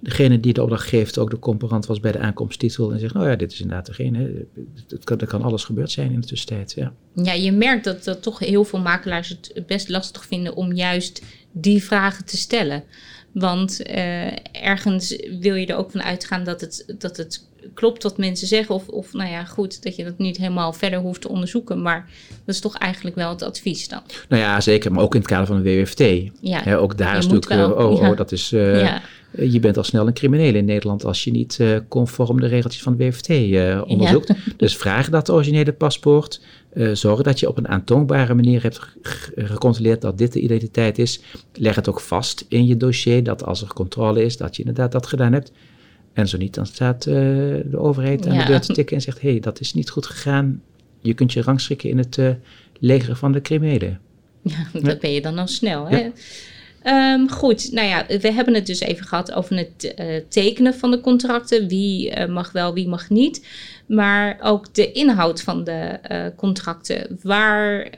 degene 0.02 0.40
die 0.40 0.54
de 0.54 0.62
opdracht 0.62 0.88
geeft 0.88 1.18
ook 1.18 1.30
de 1.30 1.40
comparant 1.40 1.86
was 1.86 2.00
bij 2.00 2.12
de 2.12 2.20
aankomsttitel 2.20 2.92
en 2.92 3.00
zegt, 3.00 3.14
nou 3.14 3.30
ja, 3.30 3.36
dit 3.36 3.52
is 3.52 3.62
inderdaad 3.62 3.86
degene. 3.86 4.46
Het 4.88 5.04
kan, 5.04 5.20
er 5.20 5.28
kan 5.28 5.42
alles 5.42 5.64
gebeurd 5.64 5.92
zijn 5.92 6.12
in 6.12 6.22
de 6.22 6.28
tussentijd. 6.28 6.74
Ja, 6.76 6.94
ja 7.14 7.34
je 7.34 7.52
merkt 7.52 7.84
dat, 7.84 8.04
dat 8.04 8.22
toch 8.24 8.40
heel 8.40 8.64
veel 8.64 8.80
makelaars 8.80 9.30
het 9.30 9.66
best 9.66 9.90
lastig 9.90 10.26
vinden 10.26 10.56
om 10.56 10.74
juist 10.74 11.22
die 11.62 11.84
vragen 11.84 12.26
te 12.26 12.38
stellen. 12.38 12.84
Want 13.32 13.90
uh, 13.90 14.32
ergens 14.52 15.16
wil 15.40 15.56
je 15.56 15.66
er 15.66 15.76
ook 15.76 15.92
van 15.92 16.04
uitgaan 16.04 16.44
dat 16.44 16.62
het, 16.62 16.94
dat 16.98 17.18
het 17.18 17.46
klopt 17.74 18.04
wat 18.04 18.18
mensen 18.18 18.48
zeggen. 18.48 18.76
Of, 18.76 18.88
of 18.88 19.14
nou 19.14 19.30
ja, 19.30 19.46
goed, 19.46 19.84
dat 19.84 19.96
je 19.96 20.04
dat 20.04 20.18
niet 20.18 20.38
helemaal 20.38 20.74
verder 20.74 21.00
hoeft 21.00 21.22
te 21.22 21.30
onderzoeken. 21.30 21.82
Maar 21.82 22.10
dat 22.46 22.56
is 22.56 22.62
toch 22.62 22.78
eigenlijk 22.78 23.16
wel 23.16 23.30
het 23.30 23.42
advies 23.42 23.88
dan. 23.88 24.02
Nou 24.30 24.42
ja, 24.42 24.62
zeker. 24.62 24.92
Maar 24.92 25.04
ook 25.04 25.14
in 25.14 25.20
het 25.20 25.30
kader 25.30 25.48
van 25.48 25.62
de 25.62 25.76
WWFT. 25.76 26.32
Ja, 26.42 26.76
ook 26.76 26.98
daar 26.98 27.18
is 27.18 27.28
natuurlijk, 27.28 27.54
wel, 27.54 27.72
oh, 27.72 28.10
oh, 28.10 28.18
dat 28.18 28.32
is... 28.32 28.52
Uh, 28.52 28.82
ja. 28.82 29.02
Je 29.40 29.60
bent 29.60 29.78
al 29.78 29.84
snel 29.84 30.08
een 30.08 30.14
crimineel 30.14 30.56
in 30.56 30.66
Nederland 30.66 31.06
als 31.06 31.24
je 31.24 31.32
niet 31.32 31.58
uh, 31.62 31.78
conform 31.88 32.40
de 32.40 32.48
regeltjes 32.48 32.84
van 32.84 32.98
de 32.98 33.06
WFT 33.06 33.30
uh, 33.30 33.82
onderzoekt. 33.86 34.34
Dus 34.58 34.78
vraag 34.78 35.10
dat 35.10 35.30
originele 35.30 35.74
paspoort. 35.74 36.42
Uh, 36.74 36.92
zorg 36.94 37.22
dat 37.22 37.40
je 37.40 37.48
op 37.48 37.58
een 37.58 37.68
aantoonbare 37.68 38.34
manier 38.34 38.62
hebt 38.62 38.80
gecontroleerd 39.36 40.02
dat 40.02 40.18
dit 40.18 40.34
de 40.34 40.40
identiteit 40.40 41.00
is. 41.00 41.22
Leg 41.54 41.76
het 41.76 41.90
ook 41.90 42.00
vast 42.00 42.46
in 42.50 42.66
je 42.66 42.78
dossier 42.78 43.24
dat 43.24 43.46
als 43.46 43.62
er 43.62 43.74
controle 43.74 44.24
is, 44.24 44.38
dat 44.38 44.56
je 44.56 44.64
inderdaad 44.64 44.92
dat 44.92 45.08
gedaan 45.08 45.34
hebt. 45.34 45.52
En 46.14 46.28
zo 46.28 46.38
niet, 46.38 46.54
dan 46.54 46.66
staat 46.66 47.04
de 47.04 47.78
overheid 47.78 48.28
aan 48.28 48.38
de 48.38 48.46
deur 48.46 48.62
te 48.62 48.74
tikken 48.74 48.96
en 48.96 49.02
zegt: 49.02 49.22
hé, 49.22 49.30
hey, 49.30 49.40
dat 49.40 49.60
is 49.60 49.74
niet 49.74 49.90
goed 49.90 50.06
gegaan. 50.06 50.62
Je 51.02 51.14
kunt 51.14 51.34
je 51.34 51.42
rangschikken 51.42 51.90
in 51.90 51.98
het 51.98 52.20
leger 52.80 53.16
van 53.16 53.32
de 53.32 53.42
criminelen. 53.42 54.00
Ja, 54.42 54.68
dat 54.82 55.00
ben 55.00 55.12
je 55.12 55.22
dan 55.22 55.38
al 55.38 55.48
snel, 55.48 55.88
hè? 55.88 56.10
Um, 56.86 57.30
goed, 57.30 57.72
nou 57.72 57.88
ja, 57.88 58.06
we 58.20 58.32
hebben 58.32 58.54
het 58.54 58.66
dus 58.66 58.80
even 58.80 59.06
gehad 59.06 59.34
over 59.34 59.58
het 59.58 59.96
uh, 60.00 60.16
tekenen 60.30 60.74
van 60.74 60.92
de 60.92 61.02
contracten. 61.02 61.68
Wie 61.68 62.18
uh, 62.18 62.26
mag 62.26 62.52
wel, 62.52 62.74
wie 62.74 62.88
mag 62.88 63.10
niet. 63.10 63.48
Maar 63.88 64.38
ook 64.42 64.74
de 64.74 64.92
inhoud 64.92 65.42
van 65.42 65.64
de 65.64 66.00
uh, 66.12 66.26
contracten. 66.36 67.20
Waar 67.22 67.90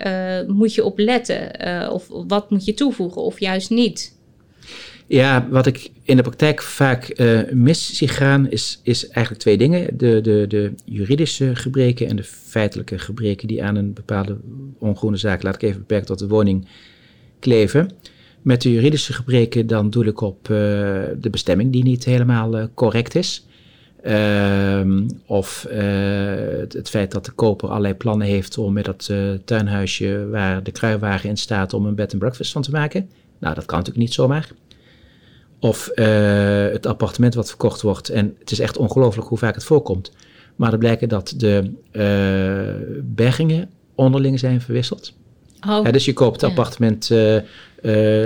moet 0.48 0.74
je 0.74 0.84
op 0.84 0.98
letten? 1.00 1.52
of 1.92 2.08
wat 2.08 2.50
moet 2.50 2.66
je 2.66 2.74
toevoegen 2.74 3.22
of 3.22 3.40
juist 3.40 3.70
niet? 3.70 4.18
Ja, 5.08 5.48
wat 5.50 5.66
ik 5.66 5.90
in 6.04 6.16
de 6.16 6.22
praktijk 6.22 6.62
vaak 6.62 7.18
mis 7.52 7.94
zie 7.94 8.08
gaan, 8.08 8.50
is, 8.50 8.80
is 8.84 9.08
eigenlijk 9.08 9.42
twee 9.42 9.58
dingen. 9.58 9.98
De, 9.98 10.22
de, 10.22 10.46
de 10.48 10.74
juridische 10.86 11.56
gebreken 11.56 12.08
en 12.08 12.16
de 12.16 12.24
feitelijke 12.24 13.00
gebreken 13.00 13.48
die 13.48 13.64
aan 13.64 13.76
een 13.76 13.94
bepaalde 13.94 14.38
ongroene 14.80 15.18
zaak, 15.18 15.44
laat 15.44 15.56
ik 15.56 15.62
even 15.62 15.80
beperken 15.80 16.08
tot 16.08 16.20
de 16.20 16.28
woning, 16.28 16.68
kleven. 17.40 17.92
Met 18.42 18.62
de 18.62 18.72
juridische 18.72 19.14
gebreken 19.14 19.68
dan 19.68 19.90
doe 19.90 20.06
ik 20.06 20.22
op 20.22 20.50
uh, 20.50 20.58
de 21.18 21.30
bestemming 21.32 21.72
die 21.72 21.84
niet 21.84 22.06
helemaal 22.06 22.58
uh, 22.58 22.64
correct 22.74 23.16
is. 23.16 23.46
Uh, 24.06 25.06
of 25.26 25.68
uh, 25.72 25.78
het, 26.60 26.74
het, 26.74 26.90
feit 26.90 27.12
dat 27.12 27.26
de 27.26 27.32
koper 27.32 27.70
allerlei 27.70 27.94
plannen 27.94 28.28
heeft 28.28 28.58
om 28.58 28.74
met 28.74 28.86
dat 28.86 29.12
tuinhuisje 29.46 30.28
waar 30.32 30.64
de 30.64 30.72
kruiwagen 30.72 31.30
in 31.30 31.38
staat 31.38 31.74
om 31.74 31.86
een 31.86 31.96
bed 31.96 32.12
and 32.12 32.20
breakfast 32.20 32.52
van 32.52 32.62
te 32.62 32.72
maken. 32.72 33.10
Nou, 33.40 33.56
dat 33.56 33.66
kan 33.66 33.78
natuurlijk 33.78 34.06
niet 34.06 34.14
zomaar. 34.14 34.50
Of 35.60 35.92
het 36.72 36.86
appartement 36.86 37.34
wat 37.34 37.48
verkocht 37.48 37.82
wordt. 37.82 38.10
En 38.10 38.36
het 38.40 38.52
is 38.52 38.60
echt 38.60 38.78
ongelooflijk 38.78 39.28
hoe 39.28 39.38
vaak 39.38 39.56
het 39.56 39.64
voorkomt. 39.64 40.12
Maar 40.56 40.72
er 40.72 40.78
blijken 40.78 41.10
dat 41.10 41.34
de 41.38 41.72
bergingen 43.04 43.70
onderling 43.96 44.40
zijn 44.40 44.62
verwisseld. 44.62 45.14
Oh, 45.68 45.92
dus 45.92 46.06
je 46.06 46.14
koopt 46.14 46.42
het 46.42 46.50
appartement 46.50 47.10
uh, 47.10 47.38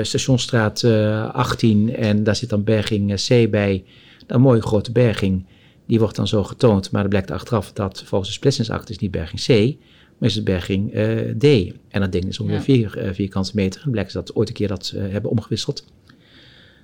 Stationstraat 0.01 0.83
18 0.83 1.95
eh, 1.95 2.09
en 2.09 2.23
daar 2.23 2.35
zit 2.35 2.49
dan 2.49 2.63
berging 2.63 3.11
eh, 3.11 3.45
C 3.45 3.51
bij. 3.51 3.83
Een 4.27 4.41
mooie 4.41 4.61
grote 4.61 4.91
berging. 4.91 5.45
Die 5.87 5.99
wordt 5.99 6.15
dan 6.15 6.27
zo 6.27 6.43
getoond, 6.43 6.91
maar 6.91 7.01
dan 7.01 7.09
blijkt 7.09 7.31
achteraf 7.31 7.73
dat 7.73 8.03
volgens 8.05 8.29
de 8.29 8.35
splitsingsakte 8.35 8.91
is 8.91 8.97
niet 8.97 9.11
berging 9.11 9.41
C, 9.41 9.77
maar 10.17 10.29
is 10.29 10.35
het 10.35 10.43
berging 10.43 10.91
D. 11.37 11.73
En 11.89 12.01
dat 12.01 12.11
ding 12.11 12.25
is 12.25 12.39
ongeveer 12.39 12.89
4 12.89 13.13
vierkante 13.13 13.51
meter. 13.53 13.81
En 13.83 13.91
blijkt 13.91 14.11
ze 14.11 14.17
dat 14.17 14.35
ooit 14.35 14.47
een 14.47 14.53
keer 14.53 14.67
dat 14.67 14.93
hebben 14.97 15.31
omgewisseld. 15.31 15.85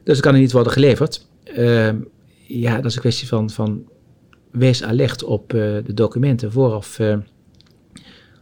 Dus 0.04 0.16
het 0.16 0.26
kan 0.26 0.34
er 0.34 0.40
niet 0.40 0.52
worden 0.52 0.74
geleverd. 0.74 1.28
Ehm, 1.44 1.98
ja, 2.48 2.76
dat 2.76 2.86
is 2.86 2.96
een 2.96 3.02
kwestie 3.02 3.28
van, 3.28 3.50
van 3.50 3.84
wees 4.52 4.84
alert 4.84 5.24
op 5.24 5.50
de 5.50 5.94
documenten 5.94 6.52
vooraf 6.52 7.00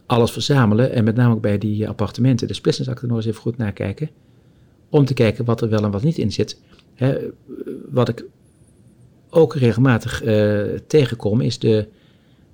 alles 0.08 0.30
verzamelen 0.30 0.92
en 0.92 1.04
met 1.04 1.16
name 1.16 1.34
ook 1.34 1.40
bij 1.40 1.58
die 1.58 1.88
appartementen 1.88 2.46
de 2.46 2.54
splitsingsakte 2.54 3.06
nog 3.06 3.16
eens 3.16 3.26
even 3.26 3.40
goed 3.40 3.56
nakijken. 3.56 4.10
Om 4.90 5.04
te 5.04 5.14
kijken 5.14 5.44
wat 5.44 5.60
er 5.60 5.68
wel 5.68 5.84
en 5.84 5.90
wat 5.90 6.02
niet 6.02 6.18
in 6.18 6.32
zit. 6.32 6.60
wat 7.90 8.08
ik 8.08 8.24
ook 9.30 9.54
regelmatig 9.54 10.24
uh, 10.24 10.62
tegenkom 10.86 11.40
is 11.40 11.58
de 11.58 11.88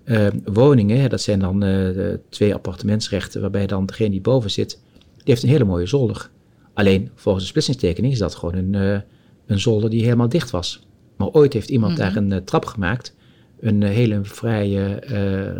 uh, 0.04 0.26
woningen. 0.44 1.10
dat 1.10 1.20
zijn 1.20 1.38
dan 1.38 1.64
uh, 1.64 2.14
twee 2.28 2.54
appartementsrechten 2.54 3.40
waarbij 3.40 3.66
dan 3.66 3.86
degene 3.86 4.10
die 4.10 4.20
boven 4.20 4.50
zit, 4.50 4.80
die 5.14 5.22
heeft 5.24 5.42
een 5.42 5.48
hele 5.48 5.64
mooie 5.64 5.86
zolder. 5.86 6.30
Alleen 6.72 7.10
volgens 7.14 7.44
de 7.44 7.50
splitsingstekening 7.50 8.12
is 8.12 8.18
dat 8.18 8.34
gewoon 8.34 8.54
een, 8.54 9.02
een 9.46 9.60
zolder 9.60 9.90
die 9.90 10.02
helemaal 10.02 10.28
dicht 10.28 10.50
was. 10.50 10.86
Maar 11.16 11.28
ooit 11.28 11.52
heeft 11.52 11.68
iemand 11.68 11.92
mhm. 11.92 12.00
daar 12.00 12.16
een 12.16 12.44
trap 12.44 12.64
gemaakt, 12.64 13.14
een 13.60 13.82
hele 13.82 14.20
vrije 14.22 14.98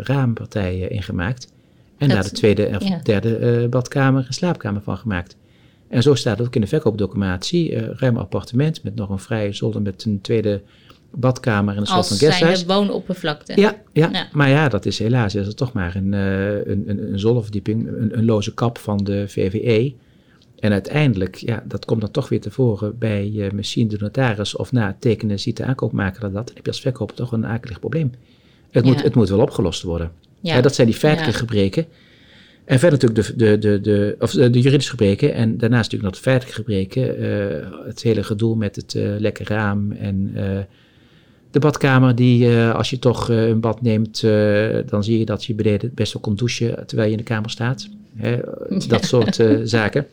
raampartij 0.03 0.87
ingemaakt. 0.87 1.53
En 1.97 2.09
daar 2.09 2.23
de 2.23 2.31
tweede 2.31 2.67
of 2.67 3.01
derde 3.01 3.61
uh, 3.61 3.69
badkamer 3.69 4.25
en 4.27 4.33
slaapkamer 4.33 4.81
van 4.81 4.97
gemaakt. 4.97 5.35
En 5.87 6.01
zo 6.01 6.15
staat 6.15 6.37
het 6.37 6.47
ook 6.47 6.55
in 6.55 6.61
de 6.61 6.67
verkoopdocumentatie. 6.67 7.71
Uh, 7.71 7.87
ruim 7.93 8.17
appartement 8.17 8.83
met 8.83 8.95
nog 8.95 9.09
een 9.09 9.19
vrije 9.19 9.53
zolder 9.53 9.81
met 9.81 10.05
een 10.05 10.21
tweede 10.21 10.61
badkamer 11.11 11.75
en 11.75 11.79
een 11.81 11.87
soort 11.87 12.07
van 12.07 12.17
guesthuis. 12.17 12.51
Als 12.51 12.59
zijn 12.59 12.77
woonoppervlakte. 12.77 13.61
Ja, 13.61 13.81
ja, 13.93 14.09
ja, 14.11 14.27
maar 14.31 14.49
ja, 14.49 14.69
dat 14.69 14.85
is 14.85 14.99
helaas 14.99 15.35
is 15.35 15.47
het 15.47 15.57
toch 15.57 15.73
maar 15.73 15.95
een, 15.95 16.11
uh, 16.11 16.65
een, 16.65 16.83
een, 16.87 17.11
een 17.11 17.19
zolderverdieping, 17.19 17.87
een, 17.87 18.17
een 18.17 18.25
loze 18.25 18.53
kap 18.53 18.77
van 18.77 18.97
de 18.97 19.27
VVE. 19.27 19.93
En 20.59 20.71
uiteindelijk, 20.71 21.35
ja, 21.35 21.63
dat 21.65 21.85
komt 21.85 22.01
dan 22.01 22.11
toch 22.11 22.29
weer 22.29 22.41
tevoren 22.41 22.97
bij 22.97 23.31
uh, 23.33 23.51
misschien 23.51 23.87
de 23.87 23.97
notaris 23.99 24.55
of 24.55 24.71
na 24.71 24.87
het 24.87 25.01
tekenen 25.01 25.39
ziet 25.39 25.57
de 25.57 25.63
aankoopmaker 25.63 26.21
dat. 26.21 26.33
Dan 26.33 26.55
heb 26.55 26.65
je 26.65 26.71
als 26.71 26.81
verkoper 26.81 27.15
toch 27.15 27.31
een 27.31 27.45
akelig 27.45 27.79
probleem. 27.79 28.11
Het, 28.71 28.85
moet, 28.85 29.03
het 29.03 29.15
moet 29.15 29.29
wel 29.29 29.39
opgelost 29.39 29.81
worden. 29.81 30.11
Ja. 30.39 30.61
dat 30.61 30.75
zijn 30.75 30.87
die 30.87 30.95
feitelijke 30.95 31.37
gebreken. 31.37 31.85
En 32.65 32.79
verder 32.79 32.99
natuurlijk 32.99 33.27
de, 33.27 33.35
de, 33.35 33.57
de, 33.57 33.81
de, 33.81 34.15
of 34.19 34.31
de, 34.31 34.49
juridische 34.49 34.89
gebreken. 34.89 35.33
En 35.33 35.57
daarnaast 35.57 35.91
natuurlijk 35.91 36.03
nog 36.03 36.23
de 36.23 36.29
feitelijke 36.29 36.61
gebreken. 36.61 37.23
Uh, 37.23 37.87
het 37.87 38.01
hele 38.01 38.23
gedoe 38.23 38.55
met 38.55 38.75
het 38.75 38.93
uh, 38.93 39.15
lekke 39.17 39.43
raam 39.43 39.91
en 39.91 40.31
uh, 40.35 40.59
de 41.51 41.59
badkamer 41.59 42.15
die 42.15 42.57
als 42.57 42.89
je 42.89 42.99
toch 42.99 43.29
een 43.29 43.59
bad 43.59 43.81
neemt, 43.81 44.21
dan 44.89 45.03
zie 45.03 45.19
je 45.19 45.25
dat 45.25 45.45
je 45.45 45.53
beneden 45.53 45.91
best 45.93 46.13
wel 46.13 46.21
kon 46.21 46.35
douchen 46.35 46.87
terwijl 46.87 47.07
je 47.07 47.15
in 47.17 47.23
de 47.23 47.29
kamer 47.29 47.49
staat. 47.49 47.87
Hè, 48.15 48.39
dat 48.87 49.05
soort 49.05 49.43
zaken. 49.63 50.07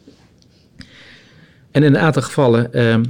En 1.71 1.83
in 1.83 1.95
een 1.95 1.99
aantal 1.99 2.23
gevallen 2.23 2.73
ehm, 2.73 3.03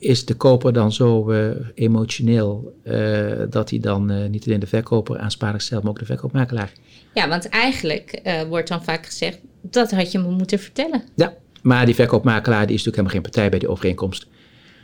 is 0.00 0.24
de 0.24 0.34
koper 0.34 0.72
dan 0.72 0.92
zo 0.92 1.30
uh, 1.30 1.50
emotioneel 1.74 2.74
uh, 2.84 3.42
dat 3.50 3.70
hij 3.70 3.78
dan 3.78 4.12
uh, 4.12 4.28
niet 4.28 4.46
alleen 4.46 4.60
de 4.60 4.66
verkoper 4.66 5.18
aansprakelijk 5.18 5.64
stelt, 5.64 5.82
maar 5.82 5.92
ook 5.92 5.98
de 5.98 6.04
verkoopmakelaar. 6.04 6.72
Ja, 7.14 7.28
want 7.28 7.48
eigenlijk 7.48 8.20
wordt 8.48 8.68
dan 8.68 8.84
vaak 8.84 9.06
gezegd, 9.06 9.38
dat 9.60 9.90
had 9.90 10.12
je 10.12 10.18
me 10.18 10.30
moeten 10.30 10.58
vertellen. 10.58 11.02
Ja, 11.14 11.34
maar 11.62 11.86
die 11.86 11.94
verkoopmakelaar 11.94 12.66
die 12.66 12.76
is 12.76 12.84
natuurlijk 12.84 12.96
helemaal 12.96 13.14
geen 13.14 13.22
partij 13.22 13.50
bij 13.50 13.58
die 13.58 13.68
overeenkomst. 13.68 14.26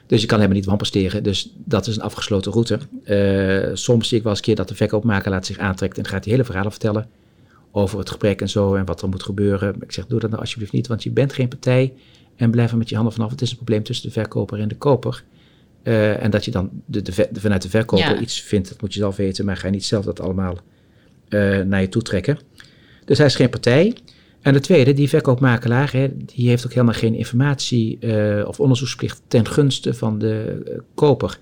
Dus 0.07 0.20
je 0.20 0.26
kan 0.26 0.37
helemaal 0.37 0.59
niet 0.59 0.68
wanpresteren. 0.68 1.22
Dus 1.22 1.52
dat 1.64 1.87
is 1.87 1.96
een 1.96 2.02
afgesloten 2.02 2.52
route. 2.52 2.79
soms 3.76 4.09
zie 4.09 4.16
ik 4.16 4.22
wel 4.22 4.33
eens 4.33 4.40
een 4.40 4.46
keer 4.46 4.57
dat 4.57 4.68
de 4.68 4.74
verkoopmakelaar 4.74 5.44
zich 5.44 5.59
aantrekt 5.59 5.98
en 5.98 6.07
gaat 6.07 6.22
die 6.22 6.33
hele 6.33 6.44
verhalen 6.44 6.70
vertellen 6.70 7.09
over 7.72 7.98
het 7.98 8.11
gebrek 8.11 8.40
en 8.40 8.48
zo 8.48 8.74
en 8.74 8.85
wat 8.85 9.02
er 9.02 9.09
moet 9.09 9.22
gebeuren. 9.22 9.74
Ik 9.81 9.92
zeg, 9.92 10.07
doe 10.07 10.20
dat 10.20 10.31
nou 10.31 10.42
alsjeblieft 10.42 10.72
niet, 10.72 10.87
want 10.87 11.02
je 11.02 11.11
bent 11.11 11.33
geen 11.33 11.48
partij 11.48 11.92
en 12.37 12.51
blijf 12.51 12.70
er 12.70 12.77
met 12.77 12.88
je 12.88 12.94
handen 12.94 13.12
vanaf. 13.12 13.31
Het 13.31 13.42
is 13.42 13.51
een 13.51 13.57
probleem 13.57 13.83
tussen 13.83 14.07
de 14.07 14.12
verkoper 14.12 14.61
en 14.61 14.68
de 14.68 14.77
koper. 14.77 15.25
Uh, 15.83 16.22
en 16.22 16.31
dat 16.31 16.44
je 16.44 16.51
dan 16.51 16.70
de, 16.87 17.03
de, 17.03 17.29
vanuit 17.33 17.62
de 17.62 17.68
verkoper 17.68 18.20
iets 18.20 18.40
vindt, 18.40 18.68
dat 18.68 18.81
moet 18.81 18.94
je 18.94 18.99
zelf 18.99 19.16
weten, 19.16 19.44
maar 19.44 19.57
ga 19.57 19.66
je 19.66 19.72
niet 19.72 19.85
zelf 19.85 20.05
dat 20.05 20.20
allemaal 20.20 20.59
uh, 21.29 21.61
naar 21.61 21.81
je 21.81 21.88
toe 21.88 22.03
trekken. 22.03 22.38
Dus 23.05 23.18
hij 23.18 23.27
is 23.27 23.35
geen 23.35 23.51
partij. 23.51 23.96
En 24.40 24.53
de 24.53 24.61
tweede, 24.61 24.92
die 24.92 25.09
verkoopmakelaar, 25.09 25.92
hè, 25.92 26.16
die 26.16 26.49
heeft 26.49 26.64
ook 26.64 26.72
helemaal 26.72 26.94
geen 26.94 27.14
informatie 27.14 27.99
uh, 28.01 28.49
of 28.49 28.61
onderzoeksplicht 28.61 29.20
ten 29.29 29.46
gunste 29.46 29.94
van 29.94 30.18
de 30.18 30.62
koper. 30.94 31.38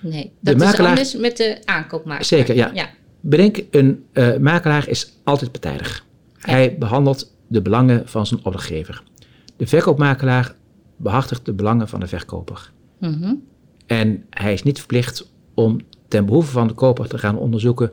Nee, 0.00 0.32
dat 0.40 0.58
de 0.58 0.64
is 0.64 0.78
anders 0.78 1.16
met 1.16 1.36
de 1.36 1.58
aankoopmakelaar. 1.64 2.24
Zeker, 2.24 2.54
ja. 2.54 2.70
ja. 2.74 2.88
Bedenk, 3.20 3.62
een 3.70 4.04
makelaar 4.40 4.88
is 4.88 5.12
altijd 5.24 5.50
partijdig. 5.50 6.04
Hij 6.38 6.76
behandelt 6.78 7.32
de 7.46 7.62
belangen 7.62 8.08
van 8.08 8.26
zijn 8.26 8.40
opdrachtgever. 8.44 9.02
De 9.56 9.66
verkoopmakelaar 9.66 10.54
behartigt 10.96 11.44
de 11.44 11.52
belangen 11.52 11.88
van 11.88 12.00
de 12.00 12.06
verkoper. 12.06 12.72
Mhm. 12.98 13.34
En 13.86 14.24
hij 14.30 14.52
is 14.52 14.62
niet 14.62 14.78
verplicht 14.78 15.30
om 15.54 15.80
ten 16.08 16.26
behoeve 16.26 16.50
van 16.50 16.68
de 16.68 16.74
koper 16.74 17.08
te 17.08 17.18
gaan 17.18 17.38
onderzoeken 17.38 17.90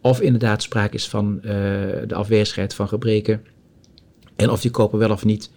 of 0.00 0.20
inderdaad 0.20 0.62
sprake 0.62 0.94
is 0.94 1.08
van 1.08 1.36
uh, 1.36 1.42
de 2.06 2.14
afwezigheid 2.14 2.74
van 2.74 2.88
gebreken. 2.88 3.46
En 4.36 4.50
of 4.50 4.60
die 4.60 4.70
koper 4.70 4.98
wel 4.98 5.10
of 5.10 5.24
niet 5.24 5.50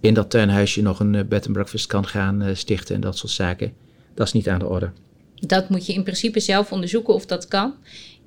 in 0.00 0.14
dat 0.14 0.30
tuinhuisje 0.30 0.82
nog 0.82 1.00
een 1.00 1.14
uh, 1.14 1.24
bed 1.24 1.44
and 1.44 1.52
breakfast 1.52 1.86
kan 1.86 2.06
gaan 2.06 2.42
uh, 2.42 2.54
stichten 2.54 2.94
en 2.94 3.00
dat 3.00 3.18
soort 3.18 3.32
zaken. 3.32 3.72
Dat 4.14 4.26
is 4.26 4.32
niet 4.32 4.48
aan 4.48 4.58
de 4.58 4.66
orde. 4.66 4.90
Dat 5.34 5.68
moet 5.68 5.86
je 5.86 5.92
in 5.92 6.02
principe 6.02 6.40
zelf 6.40 6.72
onderzoeken 6.72 7.14
of 7.14 7.26
dat 7.26 7.48
kan. 7.48 7.74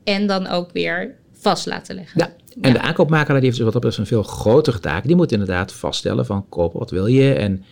En 0.03 0.27
dan 0.27 0.47
ook 0.47 0.71
weer 0.71 1.15
vast 1.33 1.65
laten 1.65 1.95
leggen. 1.95 2.19
Ja, 2.19 2.48
en 2.61 2.73
de 2.73 2.79
aankoopmakelaar 2.81 3.35
die 3.41 3.45
heeft 3.49 3.55
dus 3.55 3.63
wat 3.63 3.73
dat 3.73 3.81
betreft 3.81 3.97
een 3.97 4.15
veel 4.17 4.23
grotere 4.23 4.79
taak. 4.79 5.07
Die 5.07 5.15
moet 5.15 5.31
inderdaad 5.31 5.73
vaststellen 5.73 6.25
van 6.25 6.45
kopen 6.49 6.79
wat 6.79 6.91
wil 6.91 7.05
je 7.07 7.33
en 7.33 7.63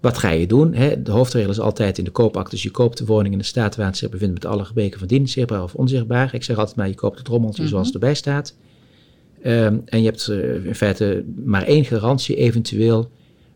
Wat 0.00 0.18
ga 0.18 0.30
je 0.30 0.46
doen? 0.46 0.74
Hè? 0.74 1.02
De 1.02 1.10
hoofdregel 1.10 1.50
is 1.50 1.60
altijd 1.60 1.98
in 1.98 2.04
de 2.04 2.10
koopactus, 2.10 2.62
je 2.62 2.70
koopt 2.70 2.98
de 2.98 3.04
woning 3.04 3.32
in 3.32 3.38
de 3.38 3.44
staat 3.44 3.76
waar 3.76 3.86
het 3.86 3.96
zich 3.96 4.08
bevindt 4.10 4.34
met 4.34 4.44
alle 4.46 4.64
gebreken 4.64 4.98
van 4.98 5.08
dien, 5.08 5.28
zichtbaar 5.28 5.62
of 5.62 5.74
onzichtbaar. 5.74 6.34
Ik 6.34 6.42
zeg 6.44 6.56
altijd 6.58 6.76
maar, 6.76 6.88
je 6.88 6.94
koopt 6.94 7.18
het 7.18 7.28
rommeltje 7.28 7.62
Mhm. 7.62 7.70
zoals 7.70 7.86
het 7.86 7.94
erbij 7.94 8.14
staat. 8.14 8.54
Ehm, 9.42 9.76
en 9.84 9.98
je 9.98 10.04
hebt 10.04 10.28
eh, 10.28 10.64
in 10.64 10.74
feite 10.74 11.24
maar 11.44 11.62
één 11.62 11.84
garantie 11.84 12.36
eventueel, 12.36 13.10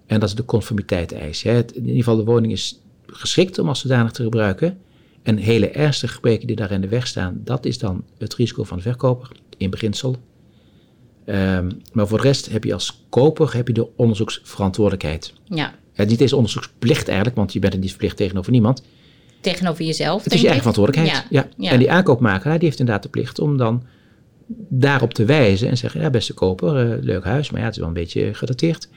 en 0.07 0.21
dat 0.21 0.29
is 0.29 0.35
de 0.35 0.45
conformiteit-eis. 0.45 1.43
Hè. 1.43 1.51
Het- 1.51 1.73
In 1.73 1.81
ieder 1.83 1.97
geval, 1.97 2.17
de 2.17 2.25
woning 2.25 2.53
is 2.53 2.81
geschikt 3.07 3.59
om 3.59 3.69
als 3.69 3.81
zodanig 3.81 4.13
te 4.13 4.23
gebruiken. 4.23 4.79
En 5.23 5.37
hele 5.37 5.69
ernstige 5.71 6.15
gebreken 6.15 6.47
die 6.47 6.57
daar 6.57 6.71
in 6.71 6.81
de 6.81 6.89
weg 6.89 7.07
staan, 7.07 7.41
dat 7.45 7.67
is 7.67 7.79
dan 7.79 8.05
het 8.19 8.35
risico 8.35 8.65
van 8.65 8.77
de 8.77 8.83
verkoper, 8.83 9.29
in 9.57 9.71
beginsel. 9.71 10.17
Ehm, 11.29 11.71
maar 11.93 12.07
voor 12.09 12.19
de 12.19 12.25
rest 12.25 12.51
heb 12.51 12.65
je 12.65 12.73
als 12.73 13.05
koper 13.09 13.55
heb 13.55 13.67
je 13.67 13.75
de 13.75 13.89
onderzoeksverantwoordelijkheid. 13.97 15.33
Ja, 15.45 15.75
Ja, 15.95 16.05
niet 16.05 16.21
eens 16.21 16.33
onderzoeksplicht 16.33 17.07
eigenlijk, 17.09 17.37
want 17.37 17.53
je 17.53 17.59
bent 17.59 17.73
er 17.73 17.79
niet 17.79 17.89
verplicht 17.91 18.17
tegenover 18.17 18.53
niemand. 18.53 18.83
tegenover 19.41 19.85
jezelf. 19.85 20.25
Het 20.25 20.33
is 20.35 20.41
je 20.41 20.47
eigen 20.47 20.73
verantwoordelijkheid. 20.73 21.27
Ja. 21.31 21.47
ja. 21.57 21.71
En 21.71 21.79
die 21.79 21.91
aankoopmakelaar 21.91 22.59
die 22.59 22.67
heeft 22.69 22.79
inderdaad 22.81 23.03
de 23.03 23.09
plicht 23.09 23.39
om 23.39 23.57
dan 23.57 23.83
daarop 24.69 25.15
te 25.15 25.25
wijzen 25.25 25.69
en 25.69 25.77
zeggen, 25.77 26.01
ja 26.01 26.11
beste 26.11 26.35
koper, 26.35 26.93
eh, 26.93 27.03
leuk 27.03 27.25
huis, 27.25 27.51
maar 27.51 27.59
ja, 27.61 27.67
het 27.67 27.75
is 27.75 27.81
wel 27.81 27.89
een 27.89 27.95
beetje 27.95 28.35
gedateerd. 28.35 28.89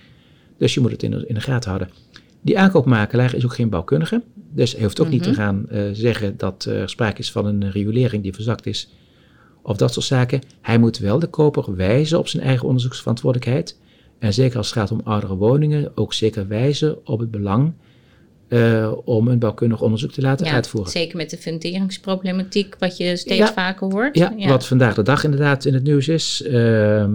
Dus 0.57 0.73
je 0.73 0.79
moet 0.79 0.91
het 0.91 1.03
in 1.03 1.11
de, 1.11 1.23
in 1.27 1.33
de 1.33 1.41
gaten 1.41 1.69
houden. 1.69 1.89
Die 2.41 2.59
aankoopmakelaar 2.59 3.35
is 3.35 3.45
ook 3.45 3.53
geen 3.55 3.69
bouwkundige. 3.69 4.21
Dus 4.53 4.71
hij 4.73 4.83
hoeft 4.83 5.01
ook 5.01 5.09
niet 5.09 5.23
te 5.23 5.29
Mhm. 5.29 5.37
gaan 5.39 5.65
eh, 5.69 5.81
zeggen 5.93 6.37
dat 6.37 6.65
er 6.65 6.89
sprake 6.89 7.19
is 7.19 7.31
van 7.31 7.45
een 7.45 7.71
riolering 7.71 8.23
die 8.23 8.33
verzakt 8.33 8.65
is. 8.65 8.89
Of 9.63 9.78
dat 9.78 9.93
soort 9.93 10.06
zaken. 10.06 10.41
Hij 10.62 10.78
moet 10.78 10.97
wel 10.97 11.19
de 11.19 11.28
koper 11.28 11.76
wijzen 11.76 12.19
op 12.19 12.28
zijn 12.28 12.43
eigen 12.43 12.67
onderzoeksverantwoordelijkheid. 12.67 13.78
En 14.19 14.34
zeker 14.34 14.58
als 14.58 14.69
het 14.69 14.78
gaat 14.78 14.91
om 14.91 15.02
oudere 15.04 15.36
woningen, 15.36 15.91
ook 15.95 16.13
zeker 16.13 16.47
wijzen 16.47 17.06
op 17.08 17.19
het 17.19 17.32
belang 17.32 17.74
eh, 18.47 18.91
om 19.06 19.28
een 19.28 19.39
bouwkundig 19.39 19.82
onderzoek 19.82 20.12
te 20.12 20.21
laten 20.21 20.45
Ja, 20.45 20.54
uitvoeren. 20.54 20.91
zeker 20.91 21.17
met 21.17 21.30
de 21.30 21.38
funderingsproblematiek, 21.38 22.76
wat 22.80 22.97
je 22.97 23.15
steeds 23.17 23.38
Ja. 23.38 23.54
vaker 23.54 23.88
hoort. 23.91 24.17
Ja, 24.17 24.34
wat 24.47 24.65
vandaag 24.67 24.93
de 24.95 25.02
dag 25.02 25.24
inderdaad 25.24 25.65
in 25.65 25.74
het 25.74 25.84
nieuws 25.84 26.08
is. 26.08 26.41
Ehm, 26.43 27.12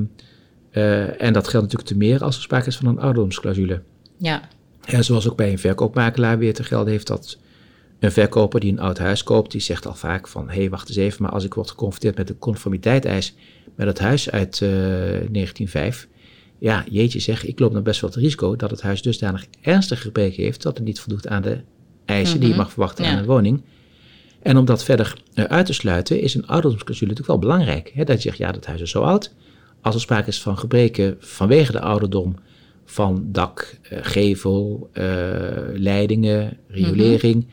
eh, 0.71 1.23
en 1.23 1.33
dat 1.33 1.49
geldt 1.49 1.67
natuurlijk 1.73 1.89
te 1.89 1.97
meer 1.97 2.23
als 2.25 2.37
er 2.37 2.43
sprake 2.43 2.67
is 2.67 2.77
van 2.77 2.87
een 2.87 2.99
ouderdomsclausule. 2.99 3.83
ja. 4.17 4.41
En 4.85 5.05
zoals 5.05 5.29
ook 5.29 5.37
bij 5.37 5.51
een 5.51 5.59
verkoopmakelaar 5.59 6.39
weer 6.39 6.55
te 6.55 6.65
gelden 6.65 6.93
heeft 6.93 7.07
dat 7.07 7.39
een 7.99 8.13
verkoper 8.13 8.61
die 8.61 8.73
een 8.73 8.81
oud 8.81 8.99
huis 8.99 9.23
koopt, 9.23 9.51
die 9.51 9.61
zegt 9.61 9.87
al 9.87 9.95
vaak 9.95 10.29
van, 10.29 10.49
hé, 10.49 10.55
hey, 10.55 10.71
wacht 10.71 10.89
eens 10.89 10.97
even, 10.97 11.23
maar 11.23 11.33
als 11.33 11.45
ik 11.45 11.55
word 11.55 11.71
geconfronteerd 11.71 12.17
met 12.17 12.27
de 12.27 12.39
conformiteit-eis 12.39 13.35
met 13.75 13.87
het 13.87 13.99
huis 13.99 14.31
uit 14.31 14.63
eh 14.63 14.69
1905, 14.69 16.09
ja, 16.59 16.85
jeetje 16.91 17.21
zeg, 17.21 17.45
ik 17.45 17.59
loop 17.59 17.73
dan 17.73 17.83
best 17.83 18.01
wel 18.01 18.11
het 18.11 18.19
risico 18.19 18.57
dat 18.57 18.71
het 18.71 18.83
huis 18.83 19.03
dusdanig 19.03 19.47
ernstig 19.61 20.03
gebreken 20.03 20.43
heeft 20.43 20.63
dat 20.63 20.77
het 20.77 20.87
niet 20.87 21.01
voldoet 21.01 21.29
aan 21.29 21.43
de 21.43 21.61
eisen 22.05 22.39
die 22.39 22.49
je 22.49 22.55
Mhm, 22.55 22.63
mag 22.63 22.73
verwachten 22.73 23.05
ja. 23.05 23.11
aan 23.11 23.19
een 23.19 23.25
woning. 23.25 23.63
En 24.43 24.57
om 24.57 24.65
dat 24.65 24.85
verder 24.85 25.23
eh, 25.35 25.45
uit 25.45 25.67
te 25.67 25.73
sluiten, 25.73 26.21
is 26.21 26.35
een 26.35 26.47
ouderdomsclausule 26.47 27.11
natuurlijk 27.11 27.41
wel 27.41 27.51
belangrijk. 27.51 27.93
Hè? 27.95 28.05
Dat 28.05 28.17
je 28.17 28.29
zegt, 28.29 28.39
ja, 28.39 28.53
dat 28.53 28.67
huis 28.67 28.81
is 28.81 28.91
zo 28.91 29.03
oud. 29.03 29.35
Als 29.81 29.95
er 29.95 30.01
sprake 30.01 30.29
is 30.29 30.43
van 30.43 30.59
gebreken 30.59 31.17
vanwege 31.19 31.73
de 31.73 31.81
ouderdom 31.81 32.35
van 32.85 33.29
dak, 33.33 33.79
eh, 33.83 33.99
gevel, 34.03 34.91
leidingen, 35.75 36.59
riolering. 36.69 37.47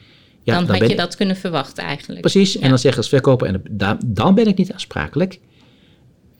Ja, 0.44 0.54
dan, 0.60 0.68
had 0.70 0.80
ben 0.80 0.90
je 0.90 0.96
dat 0.96 1.16
kunnen 1.16 1.36
verwachten 1.36 1.84
eigenlijk. 1.84 2.22
Precies, 2.22 2.54
Ja. 2.54 2.62
en 2.62 2.70
dan 2.70 2.80
zeg 2.80 2.92
je 2.92 2.98
als 2.98 3.10
verkoper, 3.10 3.48
en 3.48 3.62
dan, 3.72 4.00
dan 4.06 4.36
ben 4.36 4.48
ik 4.48 4.58
niet 4.58 4.72
aansprakelijk. 4.74 5.40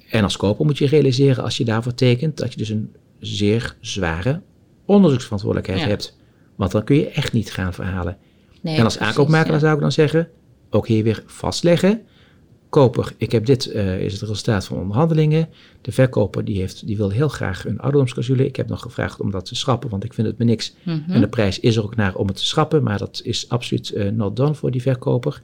En 0.10 0.24
als 0.24 0.38
koper 0.38 0.66
moet 0.66 0.78
je 0.78 0.86
realiseren, 0.88 1.44
als 1.44 1.58
je 1.58 1.66
daarvoor 1.66 1.94
tekent, 1.94 2.38
dat 2.38 2.52
je 2.52 2.58
dus 2.58 2.70
een 2.70 2.96
zeer 3.20 3.76
zware 3.80 4.42
onderzoeksverantwoordelijkheid 4.86 5.82
Ja. 5.82 5.88
hebt. 5.88 6.18
Want 6.56 6.72
dan 6.72 6.84
kun 6.84 6.96
je 6.96 7.10
echt 7.10 7.34
niet 7.34 7.52
gaan 7.52 7.74
verhalen. 7.74 8.18
Nee, 8.62 8.78
en 8.78 8.84
als 8.84 8.96
precies, 8.96 9.12
aankoopmakelaar 9.12 9.60
zou 9.60 9.76
ik 9.76 9.82
dan 9.82 9.92
zeggen, 9.92 10.30
ook 10.70 10.88
hier 10.88 11.04
weer 11.04 11.24
vastleggen. 11.26 12.02
Koper, 12.73 13.13
ik 13.17 13.31
heb 13.31 13.45
dit, 13.45 13.65
eh, 13.71 13.99
is 13.99 14.12
het 14.13 14.21
resultaat 14.21 14.65
van 14.65 14.77
onderhandelingen. 14.77 15.49
De 15.81 15.91
verkoper 15.91 16.45
die, 16.45 16.57
heeft, 16.57 16.88
die 16.88 16.97
wil 16.97 17.09
heel 17.09 17.27
graag 17.27 17.65
een 17.65 17.79
ouderdomsclausule. 17.79 18.45
Ik 18.45 18.55
heb 18.55 18.67
nog 18.67 18.81
gevraagd 18.81 19.19
om 19.21 19.31
dat 19.31 19.45
te 19.45 19.55
schrappen, 19.55 19.89
want 19.89 20.03
ik 20.03 20.13
vind 20.13 20.27
het 20.27 20.38
me 20.38 20.45
niks. 20.45 20.75
Mhm. 20.83 21.12
En 21.12 21.21
de 21.21 21.27
prijs 21.27 21.59
is 21.59 21.75
er 21.75 21.83
ook 21.83 21.95
naar 21.95 22.15
om 22.15 22.27
het 22.27 22.36
te 22.36 22.45
schrappen, 22.45 22.83
maar 22.83 22.97
dat 22.97 23.21
is 23.23 23.49
absoluut 23.49 23.89
eh, 23.91 24.09
not 24.09 24.36
done 24.36 24.53
voor 24.53 24.71
die 24.71 24.81
verkoper. 24.81 25.41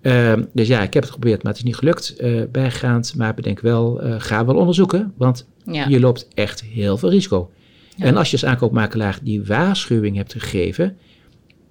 Ehm, 0.00 0.42
dus 0.52 0.68
ja, 0.68 0.82
ik 0.82 0.94
heb 0.94 1.02
het 1.02 1.12
geprobeerd, 1.12 1.42
maar 1.42 1.52
het 1.52 1.60
is 1.60 1.66
niet 1.66 1.76
gelukt. 1.76 2.16
eh, 2.16 2.42
bijgaand, 2.52 3.14
maar 3.16 3.34
bedenk 3.34 3.60
wel, 3.60 4.00
ga 4.18 4.44
wel 4.44 4.56
onderzoeken, 4.56 5.12
want 5.16 5.46
Ja. 5.64 5.88
je 5.88 6.00
loopt 6.00 6.28
echt 6.34 6.62
heel 6.62 6.96
veel 6.98 7.10
risico. 7.10 7.50
Ja. 7.96 8.04
En 8.04 8.16
als 8.16 8.30
je 8.30 8.36
als 8.36 8.44
aankoopmakelaar 8.44 9.18
die 9.22 9.44
waarschuwing 9.44 10.16
hebt 10.16 10.32
gegeven, 10.32 10.96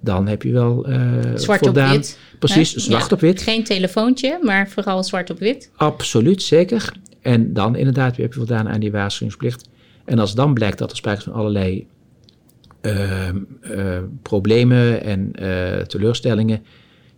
dan 0.05 0.27
heb 0.27 0.41
je 0.41 0.51
wel 0.51 0.85
eh 0.85 0.99
Zwart 1.35 1.59
voldaan. 1.59 1.89
op 1.89 1.95
wit. 1.95 2.19
Precies, 2.39 2.73
hè? 2.73 2.79
zwart 2.79 3.09
Ja. 3.09 3.15
op 3.15 3.19
wit. 3.19 3.41
Geen 3.41 3.63
telefoontje, 3.63 4.39
maar 4.41 4.69
vooral 4.69 5.03
zwart 5.03 5.29
op 5.29 5.39
wit. 5.39 5.71
Absoluut, 5.75 6.43
zeker. 6.43 6.91
En 7.21 7.53
dan 7.53 7.75
inderdaad 7.75 8.17
heb 8.17 8.33
je 8.33 8.37
voldaan 8.37 8.69
aan 8.69 8.79
die 8.79 8.91
waarschuwingsplicht. 8.91 9.69
En 10.05 10.19
als 10.19 10.35
dan 10.35 10.53
blijkt 10.53 10.77
dat 10.77 10.91
er 10.91 10.97
sprake 10.97 11.17
is 11.17 11.23
van 11.23 11.33
allerlei 11.33 11.87
ehm, 12.81 13.37
eh, 13.61 13.99
problemen 14.21 15.03
en 15.03 15.31
eh, 15.33 15.81
teleurstellingen, 15.81 16.63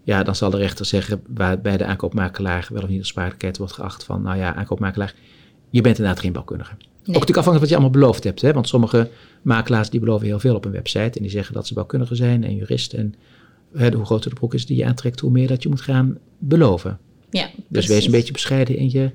ja, 0.03 0.23
dan 0.23 0.35
zal 0.35 0.49
de 0.49 0.57
rechter 0.57 0.85
zeggen, 0.85 1.21
waar 1.27 1.61
bij 1.61 1.77
de 1.77 1.85
aankoopmakelaar 1.85 2.67
wel 2.71 2.83
of 2.83 2.89
niet 2.89 2.99
de 2.99 3.05
sprakelijkheid 3.05 3.57
wordt 3.57 3.73
geacht 3.73 4.03
van, 4.03 4.21
nou 4.21 4.37
ja, 4.37 4.55
aankoopmakelaar, 4.55 5.13
je 5.69 5.81
bent 5.81 5.97
inderdaad 5.97 6.21
geen 6.21 6.31
bouwkundige. 6.31 6.71
Ook 6.73 7.13
natuurlijk 7.13 7.37
afhankelijk 7.37 7.59
wat 7.59 7.69
je 7.69 7.75
allemaal 7.75 8.01
beloofd 8.01 8.23
hebt. 8.23 8.41
Hè? 8.41 8.53
Want 8.53 8.67
sommige 8.67 9.09
makelaars 9.41 9.89
die 9.89 9.99
beloven 9.99 10.27
heel 10.27 10.39
veel 10.39 10.55
op 10.55 10.65
een 10.65 10.71
website. 10.71 11.17
En 11.17 11.21
die 11.21 11.29
zeggen 11.29 11.53
dat 11.53 11.67
ze 11.67 11.73
bouwkundige 11.73 12.15
zijn 12.15 12.43
en 12.43 12.55
jurist. 12.55 12.93
En 12.93 13.15
hè, 13.75 13.91
hoe 13.91 14.05
groter 14.05 14.29
de 14.29 14.35
broek 14.35 14.53
is 14.53 14.65
die 14.65 14.77
je 14.77 14.85
aantrekt, 14.85 15.19
hoe 15.19 15.31
meer 15.31 15.47
dat 15.47 15.63
je 15.63 15.69
moet 15.69 15.81
gaan 15.81 16.17
beloven. 16.37 16.99
Ja, 17.29 17.49
Dus 17.67 17.87
wees 17.87 18.05
een 18.05 18.11
beetje 18.11 18.33
bescheiden 18.33 18.77
in 18.77 18.89
je 18.91 19.11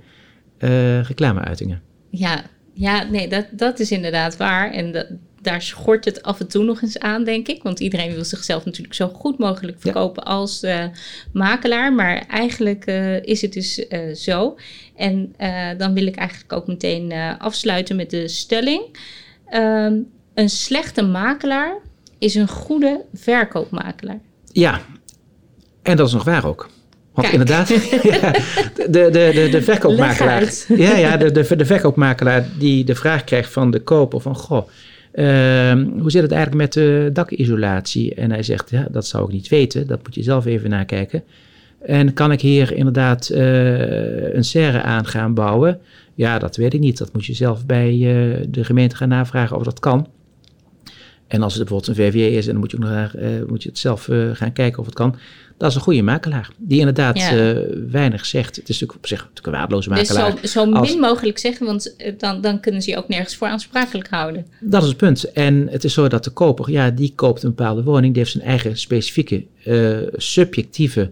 eh 0.58 1.00
reclameuitingen. 1.02 1.82
Ja, 2.10 2.44
ja 2.74 3.02
nee, 3.02 3.28
dat, 3.28 3.46
dat 3.52 3.80
is 3.80 3.90
inderdaad 3.90 4.36
waar. 4.36 4.70
En 4.72 4.92
dat, 4.92 5.06
daar 5.42 5.62
schort 5.62 6.04
het 6.04 6.22
af 6.22 6.40
en 6.40 6.48
toe 6.48 6.64
nog 6.64 6.82
eens 6.82 6.98
aan, 6.98 7.24
denk 7.24 7.48
ik. 7.48 7.62
Want 7.62 7.80
iedereen 7.80 8.12
wil 8.14 8.24
zichzelf 8.24 8.64
natuurlijk 8.64 8.94
zo 8.94 9.08
goed 9.08 9.38
mogelijk 9.38 9.76
Ja. 9.76 9.82
verkopen 9.82 10.24
als 10.24 10.62
eh, 10.62 10.84
makelaar. 11.32 11.92
Maar 11.92 12.26
eigenlijk 12.28 12.84
eh, 12.86 13.22
is 13.22 13.42
het 13.42 13.52
dus 13.52 13.86
zo. 14.14 14.56
En 14.96 15.34
dan 15.78 15.94
wil 15.94 16.06
ik 16.06 16.16
eigenlijk 16.16 16.52
ook 16.52 16.66
meteen 16.66 17.12
afsluiten 17.38 17.96
met 17.96 18.10
de 18.10 18.28
stelling. 18.28 18.82
Ehm, 19.52 19.94
een 20.34 20.48
slechte 20.48 21.02
makelaar 21.02 21.78
is 22.18 22.34
een 22.34 22.48
goede 22.48 23.00
verkoopmakelaar. 23.14 24.20
Ja, 24.52 24.80
en 25.82 25.96
dat 25.96 26.06
is 26.06 26.12
nog 26.12 26.24
waar 26.24 26.46
ook. 26.46 26.68
Want 27.14 27.28
Kijk. 27.28 27.40
inderdaad, 27.40 27.68
ja, 28.02 28.30
de, 28.90 29.10
de, 29.10 29.30
de, 29.34 29.48
de 29.50 29.62
verkoopmakelaar. 29.62 30.42
Ja, 30.68 30.96
ja 30.96 31.16
de, 31.16 31.30
de, 31.32 31.56
de 31.56 31.64
verkoopmakelaar 31.64 32.46
die 32.58 32.84
de 32.84 32.94
vraag 32.94 33.24
krijgt 33.24 33.52
van 33.52 33.70
de 33.70 33.80
koper 33.80 34.20
van 34.20 34.36
goh. 34.36 34.68
ehm, 35.12 35.86
hoe 35.98 36.10
zit 36.10 36.22
het 36.22 36.32
eigenlijk 36.32 36.62
met 36.62 36.72
de 36.72 37.10
dakisolatie? 37.12 38.14
En 38.14 38.30
hij 38.30 38.42
zegt, 38.42 38.70
ja, 38.70 38.86
dat 38.90 39.06
zou 39.06 39.24
ik 39.24 39.32
niet 39.32 39.48
weten. 39.48 39.86
Dat 39.86 40.00
moet 40.02 40.14
je 40.14 40.22
zelf 40.22 40.46
even 40.46 40.70
nakijken. 40.70 41.22
En 41.86 42.12
kan 42.12 42.32
ik 42.32 42.40
hier 42.40 42.72
inderdaad 42.72 43.28
eh, 43.28 44.34
een 44.34 44.44
serre 44.44 44.82
aan 44.82 45.06
gaan 45.06 45.34
bouwen? 45.34 45.80
Ja, 46.22 46.38
dat 46.38 46.56
weet 46.56 46.74
ik 46.74 46.80
niet. 46.80 46.98
Dat 46.98 47.12
moet 47.12 47.24
je 47.26 47.34
zelf 47.34 47.66
bij 47.66 47.90
eh, 47.90 48.46
de 48.48 48.64
gemeente 48.64 48.96
gaan 48.96 49.08
navragen 49.08 49.56
of 49.56 49.62
dat 49.62 49.80
kan. 49.80 50.06
En 51.26 51.42
als 51.42 51.54
het 51.54 51.62
bijvoorbeeld 51.68 51.98
een 51.98 52.04
VVE 52.04 52.30
is, 52.30 52.46
en 52.46 52.52
dan 52.52 52.60
moet 52.60 52.70
je, 52.70 52.76
ook 52.76 52.82
nog, 52.82 52.92
naar, 52.92 53.14
eh, 53.14 53.28
moet 53.46 53.62
je 53.62 53.68
het 53.68 53.78
zelf 53.78 54.08
eh, 54.08 54.30
gaan 54.32 54.52
kijken 54.52 54.78
of 54.78 54.84
het 54.86 54.94
kan. 54.94 55.16
Dat 55.58 55.70
is 55.70 55.76
een 55.76 55.82
goede 55.82 56.02
makelaar. 56.02 56.50
Die 56.58 56.78
inderdaad 56.78 57.18
Ja. 57.18 57.54
weinig 57.90 58.26
zegt. 58.26 58.56
Het 58.56 58.68
is 58.68 58.80
natuurlijk 58.80 58.98
op 58.98 59.06
zich 59.06 59.18
natuurlijk 59.18 59.46
een 59.46 59.52
waardeloze 59.52 59.88
Dus 59.88 59.98
makelaar. 59.98 60.30
zo, 60.42 60.46
zo 60.46 60.72
als- 60.72 60.90
min 60.90 61.00
mogelijk 61.00 61.38
zeggen, 61.38 61.66
want 61.66 61.96
dan, 62.18 62.40
dan 62.40 62.60
kunnen 62.60 62.82
ze 62.82 62.90
je 62.90 62.96
ook 62.96 63.08
nergens 63.08 63.36
voor 63.36 63.48
aansprakelijk 63.48 64.08
houden. 64.08 64.46
Dat 64.60 64.82
is 64.82 64.88
het 64.88 64.96
punt. 64.96 65.32
En 65.32 65.68
het 65.70 65.84
is 65.84 65.92
zo 65.92 66.08
dat 66.08 66.24
de 66.24 66.30
koper, 66.30 66.70
ja, 66.70 66.90
die 66.90 67.12
koopt 67.14 67.42
een 67.42 67.54
bepaalde 67.54 67.82
woning. 67.82 68.14
Die 68.14 68.22
heeft 68.22 68.34
zijn 68.34 68.44
eigen 68.44 68.76
specifieke, 68.78 69.44
subjectieve 70.16 71.10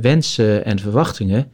wensen 0.00 0.64
en 0.64 0.78
verwachtingen. 0.78 1.48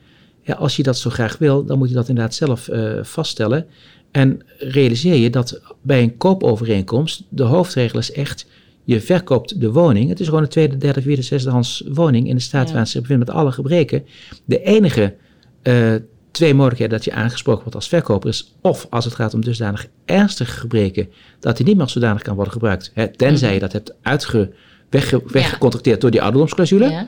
Ja, 0.47 0.55
als 0.55 0.77
je 0.77 0.83
dat 0.83 0.99
zo 0.99 1.11
graag 1.11 1.39
wil, 1.39 1.65
dan 1.65 1.79
moet 1.79 1.89
je 1.89 1.95
dat 1.95 2.09
inderdaad 2.09 2.35
zelf 2.35 2.69
eh, 2.69 2.93
vaststellen. 3.03 3.67
En 4.11 4.41
realiseer 4.59 5.15
je 5.15 5.31
dat 5.31 5.61
bij 5.83 6.03
een 6.03 6.17
koopovereenkomst 6.17 7.23
de 7.29 7.43
hoofdregel 7.43 7.99
is 7.99 8.13
echt, 8.13 8.47
je 8.85 9.01
verkoopt 9.01 9.61
de 9.61 9.73
woning. 9.73 10.09
Het 10.09 10.21
is 10.21 10.27
gewoon 10.27 10.43
een 10.43 10.49
tweede, 10.49 10.77
derde, 10.77 11.03
vierde, 11.03 11.23
zesdehands 11.23 11.85
woning 11.89 12.29
in 12.29 12.35
de 12.35 12.43
staat 12.43 12.69
Ja. 12.69 12.75
waar 12.75 12.87
zich 12.87 13.01
bevindt 13.01 13.27
met 13.27 13.37
alle 13.37 13.53
gebreken. 13.53 14.05
De 14.45 14.63
enige 14.63 15.15
eh, 15.63 15.95
twee 16.31 16.55
mogelijkheden 16.55 16.97
dat 16.97 17.05
je 17.05 17.13
aangesproken 17.13 17.61
wordt 17.61 17.75
als 17.75 17.89
verkoper 17.89 18.29
is 18.29 18.55
of 18.61 18.87
als 18.91 19.05
het 19.05 19.15
gaat 19.15 19.35
om 19.35 19.45
dusdanig 19.45 19.87
ernstige 20.05 20.59
gebreken 20.61 21.09
dat 21.41 21.57
die 21.57 21.67
niet 21.67 21.77
meer 21.77 21.89
zodanig 21.89 22.23
kan 22.23 22.35
worden 22.35 22.53
gebruikt. 22.53 22.91
Hè, 22.95 23.09
tenzij 23.09 23.55
je 23.55 23.61
dat 23.61 23.73
hebt 23.73 23.95
uitge, 24.03 24.53
wegge, 24.91 25.23
weggecontracteerd 25.27 26.01
door 26.01 26.11
die 26.11 26.23
ouderdomsclausule. 26.23 26.91
Ja. 26.91 27.07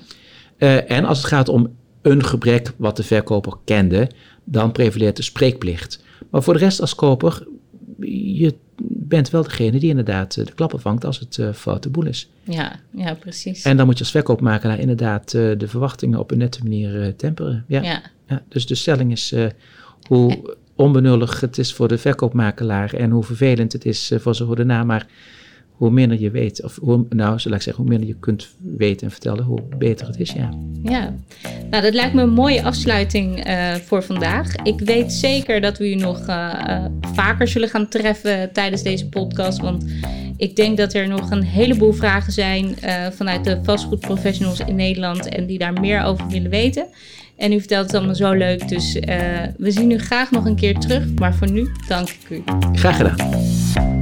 Eh, 0.56 0.90
en 0.90 1.04
als 1.04 1.18
het 1.18 1.26
gaat 1.26 1.48
om 1.48 1.76
een 2.02 2.24
gebrek 2.24 2.72
wat 2.76 2.96
de 2.96 3.02
verkoper 3.02 3.52
kende, 3.64 4.10
dan 4.44 4.72
prevaleert 4.72 5.16
de 5.16 5.22
spreekplicht. 5.22 6.04
Maar 6.30 6.42
voor 6.42 6.52
de 6.52 6.58
rest 6.58 6.80
als 6.80 6.94
koper, 6.94 7.46
je 8.00 8.54
bent 8.82 9.30
wel 9.30 9.42
degene 9.42 9.78
die 9.78 9.88
inderdaad 9.88 10.34
de 10.34 10.52
klappen 10.54 10.80
vangt 10.80 11.04
als 11.04 11.18
het 11.18 11.36
uh, 11.36 11.52
foute 11.52 11.88
boel 11.88 12.06
is. 12.06 12.30
Ja, 12.44 12.80
ja, 12.90 13.14
precies. 13.14 13.62
En 13.62 13.76
dan 13.76 13.86
moet 13.86 13.98
je 13.98 14.04
als 14.04 14.12
verkoopmakelaar 14.12 14.78
inderdaad 14.78 15.30
de 15.30 15.68
verwachtingen 15.68 16.18
op 16.18 16.30
een 16.30 16.38
nette 16.38 16.62
manier 16.62 17.16
temperen. 17.16 17.64
Ja. 17.66 17.82
Ja. 17.82 18.02
Ja, 18.26 18.42
dus 18.48 18.66
de 18.66 18.74
stelling 18.74 19.12
is 19.12 19.34
hoe 20.06 20.56
onbenullig 20.74 21.40
het 21.40 21.58
is 21.58 21.74
voor 21.74 21.88
de 21.88 21.98
verkoopmakelaar 21.98 22.94
en 22.94 23.10
hoe 23.10 23.24
vervelend 23.24 23.72
het 23.72 23.84
is 23.84 24.12
voor 24.16 24.34
zijn 24.34 24.48
goede 24.48 24.64
maar 24.64 25.06
hoe 25.78 25.90
minder 25.90 26.20
je 26.20 26.30
weet, 26.30 26.64
of 26.64 26.78
hoe, 26.80 27.06
nou, 27.08 27.38
zal 27.38 27.52
ik 27.52 27.62
zeggen, 27.62 27.82
hoe 27.82 27.92
minder 27.92 28.08
je 28.08 28.16
kunt 28.20 28.48
weten 28.76 29.06
en 29.06 29.12
vertellen, 29.12 29.44
hoe 29.44 29.62
beter 29.78 30.06
het 30.06 30.20
is, 30.20 30.30
ja. 30.30 30.50
Ja, 30.82 31.14
nou, 31.70 31.82
dat 31.82 31.94
lijkt 31.94 32.14
me 32.14 32.22
een 32.22 32.30
mooie 32.30 32.62
afsluiting 32.62 33.46
uh, 33.46 33.74
voor 33.74 34.02
vandaag. 34.02 34.56
Ik 34.56 34.80
weet 34.80 35.12
zeker 35.12 35.60
dat 35.60 35.78
we 35.78 35.90
u 35.90 35.94
nog 35.94 36.28
uh, 36.28 36.52
uh, 36.68 36.84
vaker 37.00 37.48
zullen 37.48 37.68
gaan 37.68 37.88
treffen 37.88 38.52
tijdens 38.52 38.82
deze 38.82 39.08
podcast, 39.08 39.60
want 39.60 39.84
ik 40.36 40.56
denk 40.56 40.76
dat 40.76 40.94
er 40.94 41.08
nog 41.08 41.30
een 41.30 41.42
heleboel 41.42 41.92
vragen 41.92 42.32
zijn 42.32 42.74
vanuit 43.12 43.44
de 43.44 43.58
vastgoedprofessionals 43.62 44.60
in 44.60 44.76
Nederland 44.76 45.28
en 45.28 45.46
die 45.46 45.58
daar 45.58 45.80
meer 45.80 46.02
over 46.02 46.28
willen 46.28 46.50
weten. 46.50 46.86
En 47.36 47.52
u 47.52 47.58
vertelt 47.58 47.86
het 47.86 47.94
allemaal 47.94 48.14
zo 48.14 48.32
leuk, 48.32 48.68
dus 48.68 48.92
we 49.56 49.70
zien 49.70 49.90
u 49.90 49.98
graag 49.98 50.30
nog 50.30 50.44
een 50.44 50.56
keer 50.56 50.78
terug, 50.78 51.04
maar 51.14 51.34
voor 51.34 51.50
nu 51.50 51.68
dank 51.88 52.08
ik 52.08 52.30
u. 52.30 52.42
Graag 52.72 52.96
gedaan. 52.96 53.97